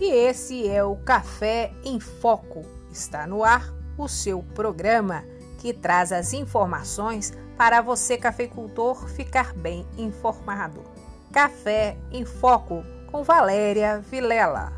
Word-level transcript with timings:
e 0.00 0.10
esse 0.10 0.68
é 0.68 0.82
o 0.84 0.96
Café 0.96 1.72
em 1.84 1.98
Foco. 1.98 2.64
Está 2.90 3.26
no 3.26 3.42
ar 3.42 3.72
o 3.96 4.08
seu 4.08 4.42
programa 4.54 5.24
que 5.58 5.72
traz 5.72 6.12
as 6.12 6.32
informações 6.32 7.32
para 7.56 7.80
você, 7.80 8.16
cafeicultor, 8.16 9.08
ficar 9.08 9.52
bem 9.52 9.86
informado. 9.96 10.84
Café 11.32 11.96
em 12.12 12.24
Foco 12.24 12.84
com 13.10 13.24
Valéria 13.24 13.98
Vilela. 13.98 14.72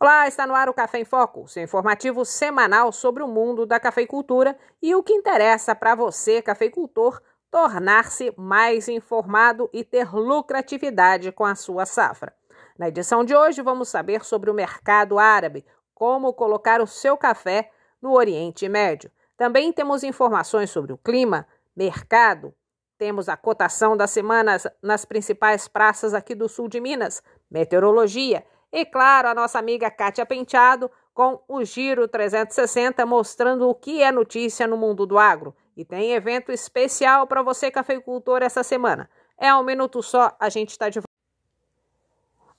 Olá, 0.00 0.26
está 0.26 0.48
no 0.48 0.54
ar 0.54 0.68
o 0.68 0.74
Café 0.74 0.98
em 0.98 1.04
Foco, 1.04 1.46
seu 1.46 1.62
informativo 1.62 2.24
semanal 2.24 2.90
sobre 2.90 3.22
o 3.22 3.28
mundo 3.28 3.64
da 3.64 3.78
cafeicultura 3.78 4.58
e 4.80 4.96
o 4.96 5.02
que 5.02 5.12
interessa 5.12 5.76
para 5.76 5.94
você, 5.94 6.42
cafeicultor, 6.42 7.20
tornar-se 7.52 8.32
mais 8.34 8.88
informado 8.88 9.68
e 9.74 9.84
ter 9.84 10.10
lucratividade 10.10 11.30
com 11.30 11.44
a 11.44 11.54
sua 11.54 11.84
safra. 11.84 12.34
Na 12.78 12.88
edição 12.88 13.22
de 13.22 13.36
hoje, 13.36 13.60
vamos 13.60 13.90
saber 13.90 14.24
sobre 14.24 14.50
o 14.50 14.54
mercado 14.54 15.18
árabe, 15.18 15.62
como 15.94 16.32
colocar 16.32 16.80
o 16.80 16.86
seu 16.86 17.14
café 17.14 17.70
no 18.00 18.12
Oriente 18.14 18.66
Médio. 18.70 19.10
Também 19.36 19.70
temos 19.70 20.02
informações 20.02 20.70
sobre 20.70 20.94
o 20.94 20.98
clima, 20.98 21.46
mercado, 21.76 22.54
temos 22.96 23.28
a 23.28 23.36
cotação 23.36 23.98
das 23.98 24.10
semanas 24.10 24.66
nas 24.82 25.04
principais 25.04 25.68
praças 25.68 26.14
aqui 26.14 26.34
do 26.34 26.48
sul 26.48 26.68
de 26.68 26.80
Minas, 26.80 27.22
meteorologia 27.50 28.46
e, 28.72 28.86
claro, 28.86 29.28
a 29.28 29.34
nossa 29.34 29.58
amiga 29.58 29.90
Kátia 29.90 30.24
Penteado 30.24 30.90
com 31.12 31.38
o 31.46 31.62
Giro 31.64 32.08
360 32.08 33.04
mostrando 33.04 33.68
o 33.68 33.74
que 33.74 34.02
é 34.02 34.10
notícia 34.10 34.66
no 34.66 34.78
mundo 34.78 35.04
do 35.04 35.18
agro. 35.18 35.54
E 35.76 35.84
tem 35.84 36.12
evento 36.12 36.52
especial 36.52 37.26
para 37.26 37.42
você, 37.42 37.70
cafeicultor, 37.70 38.42
essa 38.42 38.62
semana. 38.62 39.08
É 39.38 39.54
um 39.54 39.64
minuto 39.64 40.02
só, 40.02 40.30
a 40.38 40.48
gente 40.50 40.70
está 40.70 40.88
de 40.88 40.98
volta. 40.98 41.08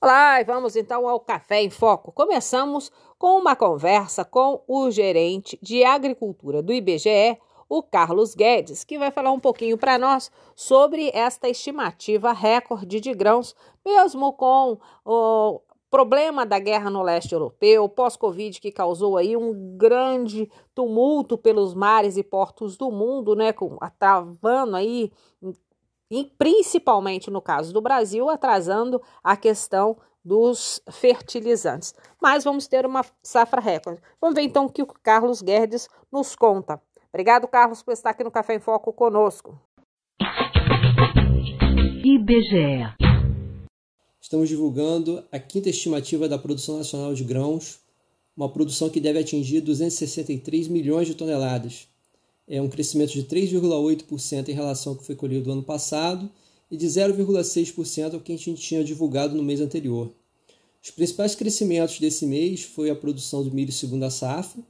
Olá, 0.02 0.42
e 0.42 0.44
vamos 0.44 0.76
então 0.76 1.08
ao 1.08 1.20
Café 1.20 1.62
em 1.62 1.70
Foco. 1.70 2.12
Começamos 2.12 2.92
com 3.18 3.38
uma 3.38 3.56
conversa 3.56 4.26
com 4.26 4.62
o 4.68 4.90
gerente 4.90 5.58
de 5.62 5.84
agricultura 5.84 6.62
do 6.62 6.74
IBGE, 6.74 7.40
o 7.70 7.82
Carlos 7.82 8.36
Guedes, 8.36 8.84
que 8.84 8.98
vai 8.98 9.12
falar 9.12 9.32
um 9.32 9.40
pouquinho 9.40 9.78
para 9.78 9.98
nós 9.98 10.32
sobre 10.56 11.10
esta 11.14 11.48
estimativa 11.48 12.34
recorde 12.34 13.00
de 13.00 13.14
grãos, 13.14 13.56
mesmo 13.86 14.34
com 14.34 14.78
o 15.06 15.62
problema 15.94 16.44
da 16.44 16.58
guerra 16.58 16.90
no 16.90 17.04
leste 17.04 17.34
europeu, 17.34 17.88
pós-Covid, 17.88 18.60
que 18.60 18.72
causou 18.72 19.16
aí 19.16 19.38
um 19.38 19.78
grande 19.78 20.50
tumulto 20.74 21.38
pelos 21.38 21.76
mares 21.76 22.18
e 22.18 22.24
portos 22.24 22.76
do 22.76 22.90
mundo, 22.90 23.36
né, 23.36 23.54
com, 23.54 23.78
aí, 24.76 25.12
e 26.10 26.26
principalmente 26.36 27.30
no 27.30 27.40
caso 27.40 27.72
do 27.72 27.80
Brasil, 27.80 28.28
atrasando 28.28 29.00
a 29.24 29.38
questão 29.38 29.96
dos 30.26 30.82
fertilizantes. 30.90 31.94
Mas 32.20 32.44
vamos 32.44 32.68
ter 32.68 32.88
uma 32.88 33.06
safra 33.22 33.62
recorde. 33.62 34.02
Vamos 34.20 34.34
ver 34.34 34.42
então 34.42 34.66
o 34.66 34.72
que 34.72 34.82
o 34.82 34.88
Carlos 34.88 35.44
Guedes 35.44 35.88
nos 36.12 36.36
conta. 36.36 36.82
Obrigado, 37.10 37.48
Carlos, 37.48 37.84
por 37.84 37.92
estar 37.92 38.10
aqui 38.10 38.24
no 38.24 38.32
Café 38.32 38.56
em 38.56 38.60
Foco 38.60 38.92
conosco. 38.92 39.62
IBGE 42.04 43.03
estamos 44.34 44.50
divulgando 44.50 45.24
a 45.32 45.38
quinta 45.38 45.70
estimativa 45.70 46.28
da 46.28 46.40
produção 46.40 46.80
nacional 46.80 47.14
de 47.14 47.24
grãos, 47.24 47.78
uma 48.36 48.50
produção 48.50 48.90
que 48.90 49.00
deve 49.00 49.20
atingir 49.20 49.62
263 49.62 50.68
milhões 50.70 51.08
de 51.08 51.14
toneladas. 51.14 51.88
É 52.48 52.60
um 52.60 52.68
crescimento 52.68 53.12
de 53.12 53.26
3,8% 53.26 54.50
em 54.50 54.54
relação 54.54 54.94
ao 54.94 54.98
que 54.98 55.06
foi 55.06 55.16
colhido 55.16 55.46
no 55.46 55.54
ano 55.54 55.64
passado 55.64 56.28
e 56.72 56.76
de 56.76 56.88
0,6% 56.88 58.16
ao 58.16 58.20
que 58.22 58.34
a 58.34 58.36
gente 58.36 58.56
tinha 58.56 58.84
divulgado 58.84 59.36
no 59.36 59.44
mês 59.44 59.62
anterior. 59.62 60.12
Os 60.84 60.90
principais 60.90 61.36
crescimentos 61.36 62.00
desse 62.00 62.26
mês 62.26 62.64
foi 62.64 62.90
a 62.90 62.96
produção 62.96 63.44
do 63.44 63.52
milho 63.52 63.72
segunda 63.72 64.10
safra 64.10 64.64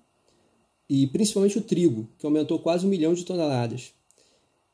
e 0.89 1.07
principalmente 1.07 1.57
o 1.57 1.61
trigo, 1.61 2.05
que 2.19 2.25
aumentou 2.25 2.59
quase 2.59 2.85
um 2.85 2.89
milhão 2.89 3.13
de 3.13 3.23
toneladas. 3.23 3.93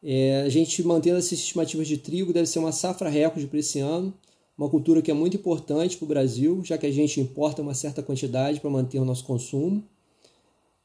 É, 0.02 0.42
a 0.48 0.50
gente 0.50 0.82
mantendo 0.82 1.20
essas 1.20 1.34
estimativas 1.34 1.88
de 1.88 1.98
trigo 1.98 2.34
deve 2.34 2.48
ser 2.48 2.58
uma 2.58 2.72
safra 2.72 3.08
recorde 3.08 3.46
para 3.46 3.60
esse 3.60 3.78
ano 3.78 4.12
uma 4.60 4.70
cultura 4.70 5.02
que 5.02 5.10
é 5.10 5.14
muito 5.14 5.38
importante 5.38 5.96
para 5.96 6.04
o 6.04 6.08
Brasil, 6.10 6.62
já 6.66 6.78
que 6.78 6.86
a 6.86 6.92
gente 6.92 7.22
importa 7.22 7.62
uma 7.62 7.74
certa 7.74 8.04
quantidade 8.04 8.60
para 8.60 8.70
manter 8.70 9.00
o 9.00 9.06
nosso 9.06 9.24
consumo. 9.24 9.82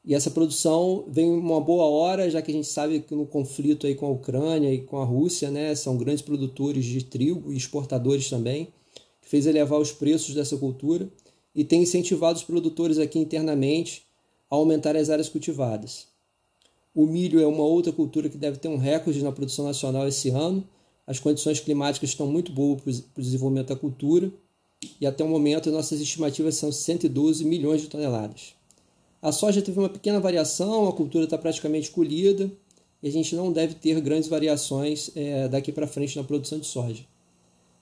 E 0.05 0.15
essa 0.15 0.31
produção 0.31 1.03
vem 1.09 1.29
uma 1.29 1.59
boa 1.59 1.83
hora, 1.83 2.29
já 2.29 2.41
que 2.41 2.51
a 2.51 2.53
gente 2.53 2.67
sabe 2.67 3.01
que 3.01 3.13
no 3.13 3.25
conflito 3.25 3.85
aí 3.85 3.93
com 3.93 4.05
a 4.05 4.11
Ucrânia 4.11 4.73
e 4.73 4.79
com 4.79 4.97
a 4.97 5.03
Rússia, 5.03 5.51
né, 5.51 5.75
são 5.75 5.97
grandes 5.97 6.21
produtores 6.21 6.85
de 6.85 7.03
trigo 7.03 7.51
e 7.51 7.57
exportadores 7.57 8.29
também, 8.29 8.69
que 9.21 9.27
fez 9.27 9.45
elevar 9.45 9.77
os 9.77 9.91
preços 9.91 10.33
dessa 10.33 10.55
cultura 10.55 11.09
e 11.53 11.65
tem 11.65 11.81
incentivado 11.83 12.37
os 12.37 12.45
produtores 12.45 12.97
aqui 12.97 13.19
internamente 13.19 14.03
a 14.49 14.55
aumentar 14.55 14.95
as 14.95 15.09
áreas 15.09 15.27
cultivadas. 15.27 16.07
O 16.93 17.05
milho 17.05 17.41
é 17.41 17.45
uma 17.45 17.63
outra 17.63 17.91
cultura 17.91 18.29
que 18.29 18.37
deve 18.37 18.57
ter 18.57 18.69
um 18.69 18.77
recorde 18.77 19.21
na 19.21 19.33
produção 19.33 19.65
nacional 19.65 20.07
esse 20.07 20.29
ano, 20.29 20.65
as 21.07 21.19
condições 21.19 21.59
climáticas 21.59 22.09
estão 22.09 22.27
muito 22.27 22.51
boas 22.51 22.81
para 22.81 23.21
o 23.21 23.23
desenvolvimento 23.23 23.67
da 23.67 23.75
cultura 23.75 24.31
e 24.99 25.05
até 25.05 25.23
o 25.23 25.27
momento 25.27 25.71
nossas 25.71 26.01
estimativas 26.01 26.55
são 26.55 26.71
112 26.71 27.45
milhões 27.45 27.81
de 27.81 27.87
toneladas. 27.87 28.53
A 29.21 29.31
soja 29.31 29.61
teve 29.61 29.79
uma 29.79 29.89
pequena 29.89 30.19
variação, 30.19 30.87
a 30.87 30.93
cultura 30.93 31.25
está 31.25 31.37
praticamente 31.37 31.91
colhida 31.91 32.51
e 33.01 33.07
a 33.07 33.11
gente 33.11 33.35
não 33.35 33.51
deve 33.51 33.75
ter 33.75 33.99
grandes 34.01 34.29
variações 34.29 35.11
é, 35.15 35.47
daqui 35.47 35.71
para 35.71 35.87
frente 35.87 36.15
na 36.15 36.23
produção 36.23 36.59
de 36.59 36.67
soja. 36.67 37.03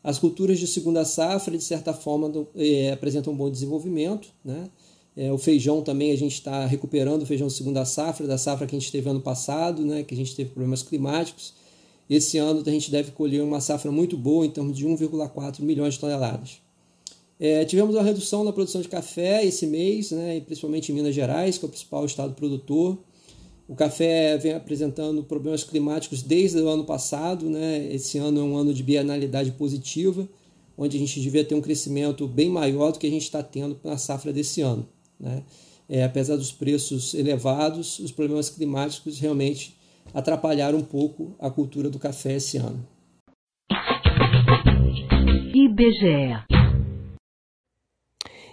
As 0.03 0.19
culturas 0.19 0.59
de 0.59 0.67
segunda 0.67 1.05
safra, 1.05 1.57
de 1.57 1.63
certa 1.63 1.93
forma, 1.93 2.45
é, 2.55 2.91
apresentam 2.91 3.31
um 3.31 3.35
bom 3.35 3.49
desenvolvimento. 3.49 4.27
Né? 4.43 4.69
É, 5.15 5.31
o 5.31 5.37
feijão 5.37 5.81
também, 5.81 6.11
a 6.11 6.17
gente 6.17 6.33
está 6.33 6.65
recuperando 6.65 7.21
o 7.21 7.25
feijão 7.25 7.47
de 7.47 7.53
segunda 7.53 7.85
safra, 7.85 8.27
da 8.27 8.37
safra 8.37 8.67
que 8.67 8.75
a 8.75 8.79
gente 8.79 8.91
teve 8.91 9.09
ano 9.09 9.21
passado, 9.21 9.85
né? 9.85 10.03
que 10.03 10.13
a 10.13 10.17
gente 10.17 10.35
teve 10.35 10.49
problemas 10.49 10.83
climáticos. 10.83 11.53
Esse 12.09 12.37
ano 12.37 12.63
a 12.65 12.69
gente 12.69 12.91
deve 12.91 13.11
colher 13.11 13.41
uma 13.41 13.61
safra 13.61 13.91
muito 13.91 14.17
boa, 14.17 14.45
em 14.45 14.49
termos 14.49 14.77
de 14.77 14.85
1,4 14.85 15.61
milhões 15.61 15.95
de 15.95 15.99
toneladas. 15.99 16.61
É, 17.39 17.65
tivemos 17.65 17.95
uma 17.95 18.03
redução 18.03 18.43
na 18.43 18.53
produção 18.53 18.81
de 18.81 18.87
café 18.87 19.43
esse 19.43 19.65
mês, 19.67 20.11
né, 20.11 20.39
principalmente 20.41 20.91
em 20.91 20.95
Minas 20.95 21.15
Gerais, 21.15 21.57
que 21.57 21.65
é 21.65 21.67
o 21.67 21.69
principal 21.69 22.05
estado 22.05 22.33
produtor. 22.33 22.97
O 23.67 23.75
café 23.75 24.37
vem 24.37 24.53
apresentando 24.53 25.23
problemas 25.23 25.63
climáticos 25.63 26.21
desde 26.21 26.59
o 26.59 26.67
ano 26.67 26.83
passado. 26.83 27.49
Né? 27.49 27.93
Esse 27.93 28.17
ano 28.17 28.39
é 28.39 28.43
um 28.43 28.55
ano 28.55 28.73
de 28.73 28.83
bienalidade 28.83 29.51
positiva, 29.51 30.27
onde 30.77 30.97
a 30.97 30.99
gente 30.99 31.19
devia 31.21 31.43
ter 31.43 31.55
um 31.55 31.61
crescimento 31.61 32.27
bem 32.27 32.49
maior 32.49 32.91
do 32.91 32.99
que 32.99 33.07
a 33.07 33.09
gente 33.09 33.23
está 33.23 33.41
tendo 33.41 33.79
na 33.83 33.97
safra 33.97 34.33
desse 34.33 34.61
ano. 34.61 34.87
Né? 35.19 35.43
É, 35.87 36.03
apesar 36.03 36.35
dos 36.35 36.51
preços 36.51 37.13
elevados, 37.13 37.99
os 37.99 38.11
problemas 38.11 38.49
climáticos 38.49 39.19
realmente 39.19 39.75
atrapalhar 40.13 40.73
um 40.73 40.83
pouco 40.83 41.35
a 41.39 41.49
cultura 41.49 41.89
do 41.89 41.99
café 41.99 42.33
esse 42.33 42.57
ano. 42.57 42.85
IBGE. 45.53 46.43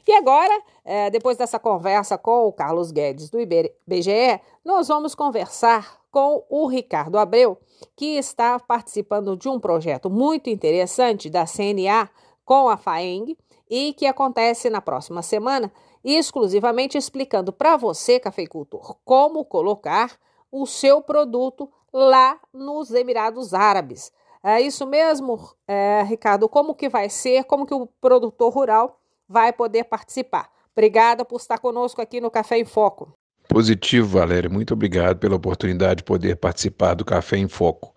E 0.07 0.13
agora, 0.13 0.63
é, 0.85 1.11
depois 1.11 1.37
dessa 1.37 1.59
conversa 1.59 2.19
com 2.19 2.47
o 2.47 2.53
Carlos 2.53 2.91
Guedes 2.91 3.31
do 3.31 3.39
IBGE, 3.41 4.41
nós 4.65 4.89
vamos 4.89 5.15
conversar 5.15 6.01
com 6.11 6.45
o 6.49 6.67
Ricardo 6.67 7.19
Abreu, 7.19 7.59
que 7.97 8.17
está 8.17 8.59
participando 8.59 9.37
de 9.37 9.49
um 9.49 9.61
projeto 9.61 10.11
muito 10.11 10.51
interessante 10.51 11.31
da 11.31 11.45
CNA 11.47 12.11
com 12.45 12.69
a 12.69 12.77
FAENG 12.77 13.39
e 13.69 13.93
que 13.93 14.07
acontece 14.07 14.69
na 14.69 14.81
próxima 14.81 15.23
semana, 15.23 15.73
exclusivamente 16.03 16.99
explicando 16.99 17.53
para 17.53 17.77
você, 17.77 18.19
cafeicultor, 18.19 18.97
como 19.05 19.45
colocar 19.45 20.19
o 20.51 20.67
seu 20.67 21.01
produto 21.01 21.71
lá 21.93 22.39
nos 22.53 22.91
Emirados 22.93 23.55
Árabes. 23.55 24.13
É 24.43 24.61
isso 24.61 24.87
mesmo, 24.87 25.39
é, 25.69 26.03
Ricardo? 26.03 26.49
Como 26.49 26.75
que 26.75 26.89
vai 26.89 27.11
ser? 27.11 27.45
Como 27.45 27.67
que 27.67 27.75
o 27.75 27.87
produtor 27.87 28.53
rural 28.53 28.99
vai 29.29 29.53
poder 29.53 29.85
participar? 29.85 30.51
Obrigada 30.73 31.25
por 31.25 31.37
estar 31.37 31.59
conosco 31.59 32.01
aqui 32.01 32.21
no 32.21 32.31
Café 32.31 32.59
em 32.59 32.65
Foco. 32.65 33.13
Positivo, 33.49 34.19
Valéria. 34.19 34.49
Muito 34.49 34.73
obrigado 34.73 35.19
pela 35.19 35.37
oportunidade 35.37 35.97
de 35.97 36.05
poder 36.05 36.37
participar 36.37 36.95
do 36.95 37.05
Café 37.05 37.37
em 37.37 37.49
Foco. 37.49 37.93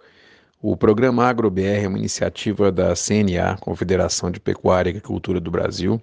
O 0.61 0.75
programa 0.75 1.25
AgroBR 1.25 1.83
é 1.83 1.87
uma 1.87 1.97
iniciativa 1.97 2.71
da 2.71 2.93
CNA, 2.95 3.57
Confederação 3.59 4.31
de 4.31 4.39
Pecuária 4.39 4.89
e 4.89 4.91
Agricultura 4.91 5.39
do 5.39 5.51
Brasil, 5.51 6.01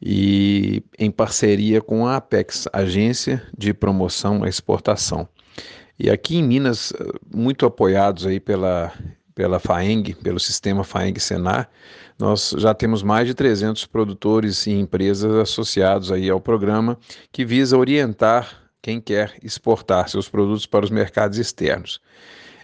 e 0.00 0.82
em 0.98 1.10
parceria 1.10 1.80
com 1.82 2.06
a 2.06 2.16
Apex, 2.16 2.66
Agência 2.72 3.42
de 3.56 3.74
Promoção 3.74 4.42
à 4.44 4.48
Exportação. 4.48 5.28
E 5.98 6.08
aqui 6.08 6.36
em 6.36 6.42
Minas, 6.42 6.92
muito 7.34 7.66
apoiados 7.66 8.26
aí 8.26 8.40
pela, 8.40 8.92
pela 9.34 9.58
FAENG, 9.58 10.14
pelo 10.14 10.40
sistema 10.40 10.82
FAENG-Senar, 10.82 11.68
nós 12.18 12.54
já 12.58 12.74
temos 12.74 13.02
mais 13.02 13.26
de 13.26 13.34
300 13.34 13.86
produtores 13.86 14.66
e 14.66 14.72
empresas 14.72 15.34
associados 15.34 16.12
aí 16.12 16.28
ao 16.28 16.40
programa 16.40 16.98
que 17.32 17.44
visa 17.44 17.76
orientar 17.76 18.60
quem 18.82 19.00
quer 19.00 19.34
exportar 19.42 20.08
seus 20.08 20.28
produtos 20.28 20.66
para 20.66 20.84
os 20.84 20.90
mercados 20.90 21.38
externos. 21.38 22.00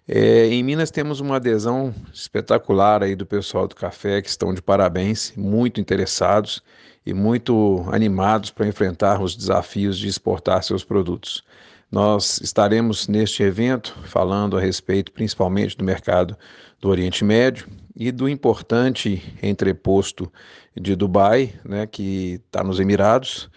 É, 0.08 0.46
em 0.46 0.62
Minas 0.62 0.90
temos 0.90 1.20
uma 1.20 1.36
adesão 1.36 1.92
espetacular 2.12 3.02
aí 3.02 3.16
do 3.16 3.26
pessoal 3.26 3.66
do 3.66 3.74
café 3.74 4.22
que 4.22 4.28
estão 4.28 4.54
de 4.54 4.62
parabéns, 4.62 5.32
muito 5.36 5.80
interessados 5.80 6.62
e 7.04 7.12
muito 7.12 7.84
animados 7.90 8.50
para 8.50 8.68
enfrentar 8.68 9.20
os 9.20 9.34
desafios 9.34 9.98
de 9.98 10.06
exportar 10.06 10.62
seus 10.62 10.84
produtos. 10.84 11.42
Nós 11.90 12.40
estaremos 12.40 13.06
neste 13.06 13.42
evento 13.42 13.96
falando 14.04 14.56
a 14.56 14.60
respeito 14.60 15.12
principalmente 15.12 15.76
do 15.76 15.84
mercado 15.84 16.36
do 16.80 16.88
Oriente 16.88 17.24
Médio 17.24 17.68
e 17.94 18.10
do 18.10 18.28
importante 18.28 19.22
entreposto 19.42 20.30
de 20.76 20.96
Dubai, 20.96 21.54
né, 21.64 21.86
que 21.86 22.40
está 22.46 22.62
nos 22.62 22.80
Emirados, 22.80 23.48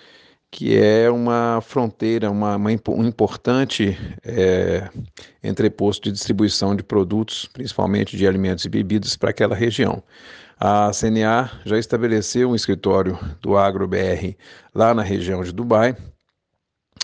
que 0.51 0.77
é 0.77 1.09
uma 1.09 1.59
fronteira, 1.61 2.31
uma, 2.31 2.55
uma 2.55 2.69
um 2.89 3.05
importante 3.05 3.97
é, 4.23 4.89
entreposto 5.43 6.03
de 6.03 6.11
distribuição 6.11 6.75
de 6.75 6.83
produtos, 6.83 7.47
principalmente 7.51 8.15
de 8.15 8.27
alimentos 8.27 8.63
e 8.65 8.69
bebidas, 8.69 9.15
para 9.15 9.31
aquela 9.31 9.55
região. 9.55 10.03
A 10.59 10.91
CNA 10.91 11.51
já 11.65 11.77
estabeleceu 11.77 12.49
um 12.49 12.55
escritório 12.55 13.17
do 13.41 13.57
AgroBR 13.57 14.35
lá 14.73 14.93
na 14.93 15.03
região 15.03 15.43
de 15.43 15.51
Dubai 15.51 15.95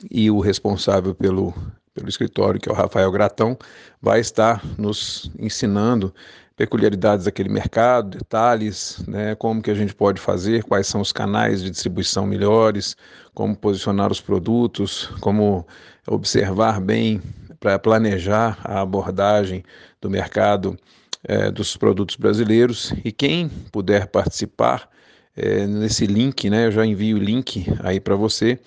e 0.10 0.30
o 0.30 0.40
responsável 0.40 1.14
pelo, 1.14 1.54
pelo 1.94 2.10
escritório, 2.10 2.60
que 2.60 2.70
é 2.70 2.72
o 2.72 2.76
Rafael 2.76 3.12
Gratão, 3.12 3.58
vai 4.02 4.20
estar 4.20 4.64
nos 4.78 5.32
ensinando 5.40 6.14
peculiaridades 6.56 7.26
daquele 7.26 7.50
mercado, 7.50 8.18
detalhes, 8.18 9.04
né, 9.08 9.36
como 9.36 9.62
que 9.62 9.70
a 9.70 9.74
gente 9.76 9.94
pode 9.94 10.22
fazer, 10.22 10.64
quais 10.64 10.88
são 10.88 11.02
os 11.02 11.12
canais 11.12 11.62
de 11.62 11.70
distribuição 11.70 12.26
melhores, 12.26 12.96
como 13.34 13.56
posicionar 13.56 14.12
os 14.12 14.22
produtos, 14.22 15.08
como 15.20 15.68
observar 16.08 16.80
bem 16.80 17.22
para 17.60 17.78
planejar 17.78 18.58
a 18.64 18.82
abordagem 18.82 19.64
do 20.00 20.10
mercado 20.10 20.78
é, 21.24 21.52
dos 21.52 21.76
produtos 21.76 22.16
brasileiros. 22.16 22.94
E 23.04 23.12
quem 23.12 23.50
puder 23.72 24.08
participar 24.08 24.88
é, 25.36 25.68
nesse 25.68 26.06
link, 26.06 26.50
né? 26.50 26.68
Eu 26.68 26.72
já 26.72 26.86
envio 26.86 27.18
o 27.18 27.20
link 27.20 27.66
aí 27.84 28.00
para 28.00 28.16
você. 28.16 28.58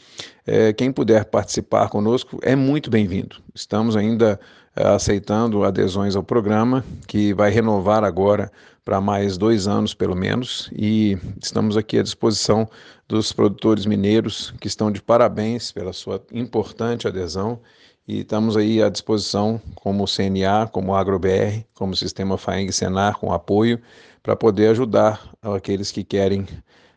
É, 0.46 0.72
quem 0.72 0.92
puder 0.92 1.24
participar 1.24 1.88
conosco 1.88 2.38
é 2.42 2.54
muito 2.54 2.90
bem-vindo. 2.90 3.36
Estamos 3.54 3.96
ainda 3.96 4.38
é, 4.76 4.86
aceitando 4.86 5.64
adesões 5.64 6.14
ao 6.14 6.22
programa, 6.22 6.84
que 7.06 7.32
vai 7.32 7.50
renovar 7.50 8.04
agora 8.04 8.50
para 8.84 9.00
mais 9.00 9.36
dois 9.36 9.68
anos, 9.68 9.92
pelo 9.92 10.16
menos, 10.16 10.70
e 10.74 11.18
estamos 11.42 11.76
aqui 11.76 11.98
à 11.98 12.02
disposição 12.02 12.66
dos 13.06 13.32
produtores 13.34 13.84
mineiros, 13.84 14.54
que 14.58 14.66
estão 14.66 14.90
de 14.90 15.02
parabéns 15.02 15.70
pela 15.70 15.92
sua 15.92 16.22
importante 16.32 17.06
adesão, 17.06 17.60
e 18.06 18.20
estamos 18.20 18.56
aí 18.56 18.82
à 18.82 18.88
disposição, 18.88 19.60
como 19.74 20.06
CNA, 20.06 20.66
como 20.72 20.94
AgroBR, 20.94 21.66
como 21.74 21.94
Sistema 21.94 22.38
FAENG 22.38 22.72
Senar, 22.72 23.18
com 23.18 23.30
apoio, 23.30 23.78
para 24.28 24.36
poder 24.36 24.68
ajudar 24.68 25.26
aqueles 25.40 25.90
que 25.90 26.04
querem 26.04 26.46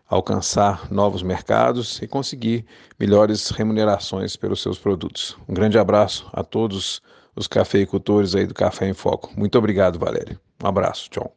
alcançar 0.05 0.91
novos 0.91 1.23
mercados 1.23 2.01
e 2.01 2.05
conseguir 2.05 2.65
melhores 2.99 3.51
remunerações 3.51 4.35
pelos 4.35 4.61
seus 4.61 4.77
produtos. 4.77 5.37
Um 5.47 5.53
grande 5.53 5.79
abraço 5.79 6.29
a 6.33 6.43
todos 6.43 7.01
os 7.33 7.47
cafeicultores 7.47 8.35
aí 8.35 8.45
do 8.45 8.53
Café 8.53 8.89
em 8.89 8.93
Foco. 8.93 9.31
Muito 9.37 9.57
obrigado, 9.57 9.97
Valéria. 9.97 10.37
Um 10.61 10.67
abraço, 10.67 11.09
tchau. 11.09 11.33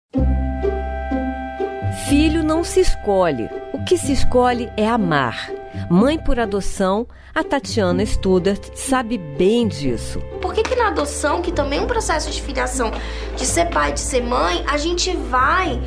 Filho 2.09 2.43
não 2.43 2.63
se 2.63 2.81
escolhe. 2.81 3.47
O 3.71 3.85
que 3.85 3.97
se 3.97 4.11
escolhe 4.11 4.69
é 4.75 4.85
amar. 4.85 5.64
Mãe 5.89 6.17
por 6.17 6.39
adoção, 6.39 7.07
a 7.33 7.43
Tatiana 7.43 8.05
Studart 8.05 8.73
sabe 8.75 9.17
bem 9.17 9.67
disso. 9.67 10.19
Por 10.41 10.53
que, 10.53 10.63
que 10.63 10.75
na 10.75 10.87
adoção, 10.87 11.41
que 11.41 11.51
também 11.51 11.79
é 11.79 11.81
um 11.81 11.87
processo 11.87 12.31
de 12.31 12.41
filiação, 12.41 12.91
de 13.35 13.45
ser 13.45 13.65
pai, 13.65 13.93
de 13.93 13.99
ser 13.99 14.21
mãe, 14.21 14.63
a 14.67 14.77
gente 14.77 15.15
vai 15.15 15.81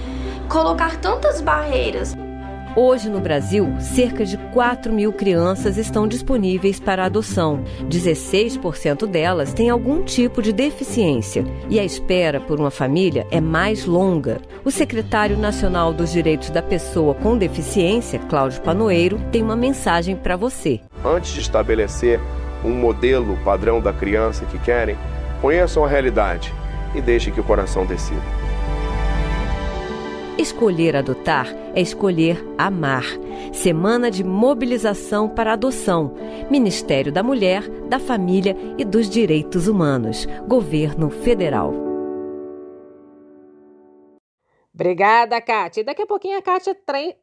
colocar 0.48 0.96
tantas 0.96 1.40
barreiras? 1.40 2.14
Hoje 2.80 3.10
no 3.10 3.18
Brasil, 3.18 3.74
cerca 3.80 4.24
de 4.24 4.36
4 4.36 4.92
mil 4.92 5.12
crianças 5.12 5.76
estão 5.76 6.06
disponíveis 6.06 6.78
para 6.78 7.04
adoção. 7.04 7.64
16% 7.88 9.04
delas 9.04 9.52
têm 9.52 9.68
algum 9.68 10.04
tipo 10.04 10.40
de 10.40 10.52
deficiência 10.52 11.44
e 11.68 11.80
a 11.80 11.84
espera 11.84 12.38
por 12.38 12.60
uma 12.60 12.70
família 12.70 13.26
é 13.32 13.40
mais 13.40 13.84
longa. 13.84 14.40
O 14.64 14.70
secretário 14.70 15.36
nacional 15.36 15.92
dos 15.92 16.12
Direitos 16.12 16.50
da 16.50 16.62
Pessoa 16.62 17.14
com 17.14 17.36
Deficiência, 17.36 18.20
Cláudio 18.20 18.62
Panoeiro, 18.62 19.18
tem 19.32 19.42
uma 19.42 19.56
mensagem 19.56 20.14
para 20.14 20.36
você. 20.36 20.78
Antes 21.04 21.32
de 21.32 21.40
estabelecer 21.40 22.20
um 22.64 22.70
modelo 22.70 23.36
padrão 23.38 23.80
da 23.80 23.92
criança 23.92 24.44
que 24.44 24.58
querem, 24.60 24.96
conheçam 25.42 25.84
a 25.84 25.88
realidade 25.88 26.54
e 26.94 27.00
deixem 27.00 27.32
que 27.32 27.40
o 27.40 27.44
coração 27.44 27.84
decida. 27.84 28.47
Escolher 30.38 30.94
adotar 30.94 31.48
é 31.74 31.80
escolher 31.80 32.38
amar. 32.56 33.02
Semana 33.52 34.08
de 34.08 34.22
mobilização 34.22 35.28
para 35.28 35.54
adoção. 35.54 36.14
Ministério 36.48 37.10
da 37.10 37.24
Mulher, 37.24 37.68
da 37.88 37.98
Família 37.98 38.56
e 38.78 38.84
dos 38.84 39.10
Direitos 39.10 39.66
Humanos. 39.66 40.26
Governo 40.46 41.10
Federal. 41.10 41.74
Obrigada, 44.72 45.40
Kátia. 45.40 45.82
Daqui 45.82 46.02
a 46.02 46.06
pouquinho 46.06 46.38
a 46.38 46.42
Kátia 46.42 46.76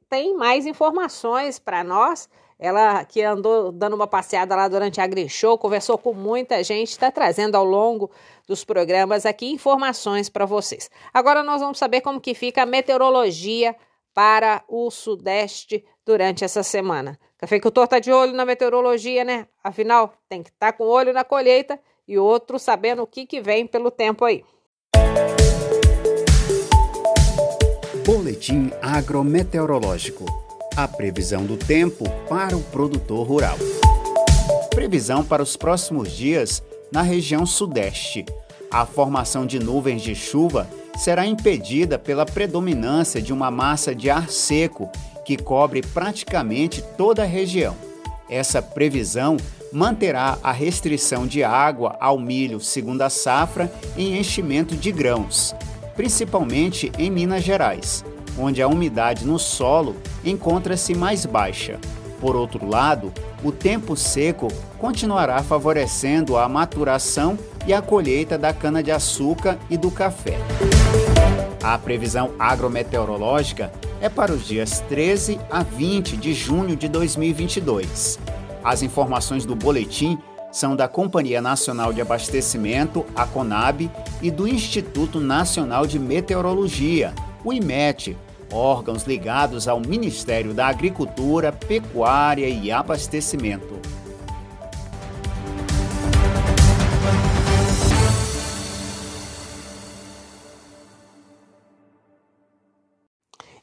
tem 0.10 0.36
mais 0.36 0.66
informações 0.66 1.58
para 1.58 1.86
nós 1.86 2.28
ela 2.58 3.04
que 3.04 3.22
andou 3.22 3.72
dando 3.72 3.96
uma 3.96 4.08
passeada 4.08 4.56
lá 4.56 4.68
durante 4.68 5.02
a 5.02 5.04
AgriShow, 5.04 5.58
conversou 5.58 5.98
com 5.98 6.14
muita 6.14 6.64
gente, 6.64 6.90
está 6.90 7.12
trazendo 7.12 7.56
ao 7.56 7.66
longo 7.66 8.10
dos 8.48 8.64
programas 8.64 9.26
aqui 9.26 9.52
informações 9.52 10.30
para 10.30 10.46
vocês. 10.46 10.90
Agora 11.14 11.44
nós 11.44 11.62
vamos 11.62 11.78
saber 11.78 12.02
como 12.02 12.22
que 12.22 12.34
fica 12.34 12.64
a 12.64 12.66
meteorologia 12.66 13.76
para 14.14 14.64
o 14.70 14.90
Sudeste 14.90 15.84
durante 16.06 16.46
essa 16.46 16.64
semana. 16.64 17.20
O 17.36 17.40
cafeicultor 17.40 17.84
está 17.84 18.00
de 18.00 18.12
olho 18.12 18.32
na 18.32 18.46
meteorologia, 18.46 19.26
né? 19.26 19.48
Afinal, 19.62 20.14
tem 20.30 20.42
que 20.42 20.50
estar 20.50 20.72
tá 20.72 20.78
com 20.78 20.86
olho 20.86 21.12
na 21.12 21.26
colheita 21.26 21.78
e 22.08 22.18
outro 22.18 22.58
sabendo 22.58 23.02
o 23.02 23.08
que, 23.08 23.26
que 23.26 23.42
vem 23.42 23.68
pelo 23.68 23.92
tempo 23.92 24.24
aí. 24.24 24.46
Boletim 28.06 28.72
agrometeorológico 28.82 30.45
a 30.76 30.88
previsão 30.88 31.46
do 31.46 31.56
tempo 31.56 32.04
para 32.28 32.56
o 32.56 32.62
produtor 32.62 33.26
rural. 33.26 33.58
Previsão 34.72 35.24
para 35.24 35.42
os 35.42 35.56
próximos 35.56 36.12
dias 36.12 36.62
na 36.92 37.02
região 37.02 37.46
Sudeste. 37.46 38.26
A 38.70 38.86
formação 38.86 39.46
de 39.46 39.58
nuvens 39.58 40.02
de 40.02 40.14
chuva 40.14 40.68
será 40.98 41.26
impedida 41.26 41.98
pela 41.98 42.26
predominância 42.26 43.22
de 43.22 43.32
uma 43.32 43.50
massa 43.50 43.96
de 43.96 44.10
ar 44.10 44.30
seco 44.30 44.90
que 45.24 45.38
cobre 45.38 45.82
praticamente 45.82 46.84
toda 46.98 47.24
a 47.24 47.26
região. 47.28 47.76
Essa 48.30 48.62
previsão 48.62 49.38
manterá 49.72 50.38
a 50.44 50.52
restrição 50.52 51.26
de 51.26 51.44
água 51.44 51.96
ao 52.00 52.20
milho 52.20 52.60
segunda 52.60 53.10
safra 53.10 53.72
em 53.98 54.18
enchimento 54.18 54.76
de 54.76 54.92
grãos, 54.92 55.56
principalmente 55.96 56.92
em 56.98 57.10
Minas 57.10 57.44
Gerais 57.44 58.04
onde 58.38 58.62
a 58.62 58.68
umidade 58.68 59.26
no 59.26 59.40
solo 59.40 59.96
encontra-se 60.24 60.94
mais 60.94 61.26
baixa. 61.26 61.80
Por 62.20 62.36
outro 62.36 62.68
lado, 62.68 63.14
o 63.44 63.52
tempo 63.52 63.96
seco 63.96 64.48
continuará 64.80 65.44
favorecendo 65.44 66.38
a 66.38 66.48
maturação 66.48 67.38
e 67.68 67.74
a 67.74 67.82
colheita 67.82 68.38
da 68.38 68.54
cana-de-açúcar 68.54 69.58
e 69.70 69.78
do 69.78 69.92
café. 69.92 70.38
A 71.62 71.78
previsão 71.78 72.32
agrometeorológica 72.38 73.72
é 74.00 74.08
para 74.08 74.32
os 74.32 74.46
dias 74.46 74.82
13 74.82 75.40
a 75.50 75.64
20 75.64 76.16
de 76.18 76.34
junho 76.34 76.76
de 76.76 76.88
2022. 76.88 78.20
As 78.64 78.82
informações 78.82 79.46
do 79.46 79.56
boletim 79.56 80.18
são 80.52 80.76
da 80.76 80.88
Companhia 80.88 81.42
Nacional 81.42 81.92
de 81.92 82.02
Abastecimento, 82.02 83.06
a 83.16 83.26
CONAB, 83.26 83.92
e 84.22 84.32
do 84.32 84.48
Instituto 84.48 85.20
Nacional 85.20 85.86
de 85.86 86.00
Meteorologia, 86.00 87.14
o 87.44 87.52
IMET, 87.52 88.16
órgãos 88.52 89.04
ligados 89.04 89.68
ao 89.68 89.80
Ministério 89.80 90.54
da 90.54 90.68
Agricultura, 90.68 91.52
Pecuária 91.52 92.48
e 92.48 92.72
Abastecimento. 92.72 93.80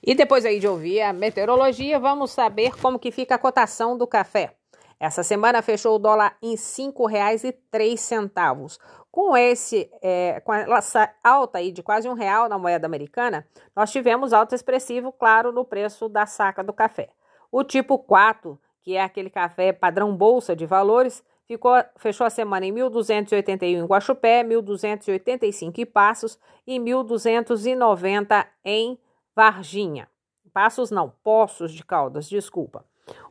E 0.04 0.16
depois 0.16 0.44
aí 0.44 0.58
de 0.58 0.66
ouvir 0.66 1.00
a 1.00 1.12
meteorologia, 1.12 2.00
vamos 2.00 2.32
saber 2.32 2.76
como 2.80 2.98
que 2.98 3.12
fica 3.12 3.36
a 3.36 3.38
cotação 3.38 3.96
do 3.96 4.04
café. 4.06 4.56
Essa 4.98 5.22
semana 5.22 5.62
fechou 5.62 5.94
o 5.96 5.98
dólar 5.98 6.36
em 6.42 6.52
R$ 6.52 6.56
5,03. 6.56 8.78
Com 9.12 9.36
esse, 9.36 9.90
é, 10.00 10.40
com 10.40 10.54
essa 10.54 11.14
alta 11.22 11.58
aí 11.58 11.70
de 11.70 11.82
quase 11.82 12.08
um 12.08 12.14
real 12.14 12.48
na 12.48 12.58
moeda 12.58 12.86
americana, 12.86 13.46
nós 13.76 13.92
tivemos 13.92 14.32
alto 14.32 14.54
expressivo, 14.54 15.12
claro, 15.12 15.52
no 15.52 15.66
preço 15.66 16.08
da 16.08 16.24
saca 16.24 16.64
do 16.64 16.72
café. 16.72 17.10
O 17.50 17.62
tipo 17.62 17.98
4, 17.98 18.58
que 18.82 18.96
é 18.96 19.02
aquele 19.02 19.28
café 19.28 19.70
padrão 19.70 20.16
bolsa 20.16 20.56
de 20.56 20.64
valores, 20.64 21.22
ficou, 21.46 21.72
fechou 21.96 22.26
a 22.26 22.30
semana 22.30 22.64
em 22.64 22.72
1.281 22.72 23.64
em 23.64 23.84
Guaxupé, 23.84 24.42
1.285 24.42 25.78
em 25.78 25.84
Passos 25.84 26.38
e 26.66 26.78
1.290 26.78 28.46
em 28.64 28.98
Varginha. 29.36 30.08
Passos 30.54 30.90
não, 30.90 31.12
Poços 31.22 31.72
de 31.72 31.84
Caldas, 31.84 32.26
desculpa. 32.28 32.82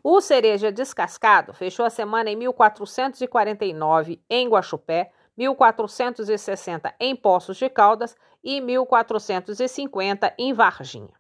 O 0.04 0.22
cereja 0.22 0.72
descascado 0.72 1.54
fechou 1.54 1.86
a 1.86 1.90
semana 1.90 2.30
em 2.30 2.36
1449 2.36 4.22
em 4.30 4.48
Guaxupé, 4.48 5.12
1460 5.38 6.94
em 7.00 7.16
Poços 7.16 7.58
de 7.58 7.70
Caldas 7.70 8.16
e 8.44 8.60
1450 8.62 10.34
em 10.38 10.54
Varginha. 10.54 11.14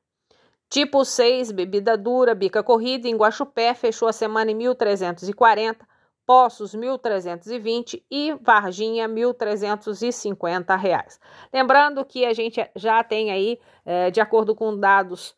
Tipo 0.69 1.03
6, 1.03 1.51
bebida 1.51 1.97
dura, 1.97 2.33
bica 2.33 2.63
corrida 2.63 3.07
em 3.07 3.15
Guaxupé 3.15 3.73
fechou 3.73 4.07
a 4.07 4.13
semana 4.13 4.51
em 4.51 4.55
1340, 4.55 5.85
Poços 6.25 6.73
1.320 6.73 8.03
e 8.09 8.33
Varginha 8.41 9.09
1.350 9.09 10.77
reais. 10.77 11.19
Lembrando 11.51 12.05
que 12.05 12.25
a 12.25 12.33
gente 12.33 12.65
já 12.73 13.03
tem 13.03 13.31
aí, 13.31 13.59
é, 13.85 14.09
de 14.11 14.21
acordo 14.21 14.55
com 14.55 14.77
dados 14.77 15.35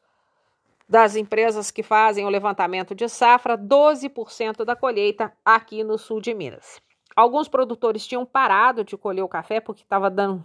das 0.88 1.15
empresas 1.15 1.72
que 1.72 1.82
fazem 1.82 2.25
o 2.25 2.30
levantamento 2.30 2.94
de 2.94 3.10
safra, 3.10 3.58
12% 3.58 4.63
da 4.63 4.75
colheita 4.75 5.34
aqui 5.44 5.84
no 5.84 5.98
sul 5.98 6.22
de 6.22 6.32
Minas. 6.34 6.80
Alguns 7.15 7.48
produtores 7.48 8.05
tinham 8.08 8.25
parado 8.25 8.84
de 8.84 8.98
colher 8.98 9.24
o 9.24 9.27
café 9.27 9.60
porque 9.60 9.84
estava 9.84 10.10
dando 10.10 10.43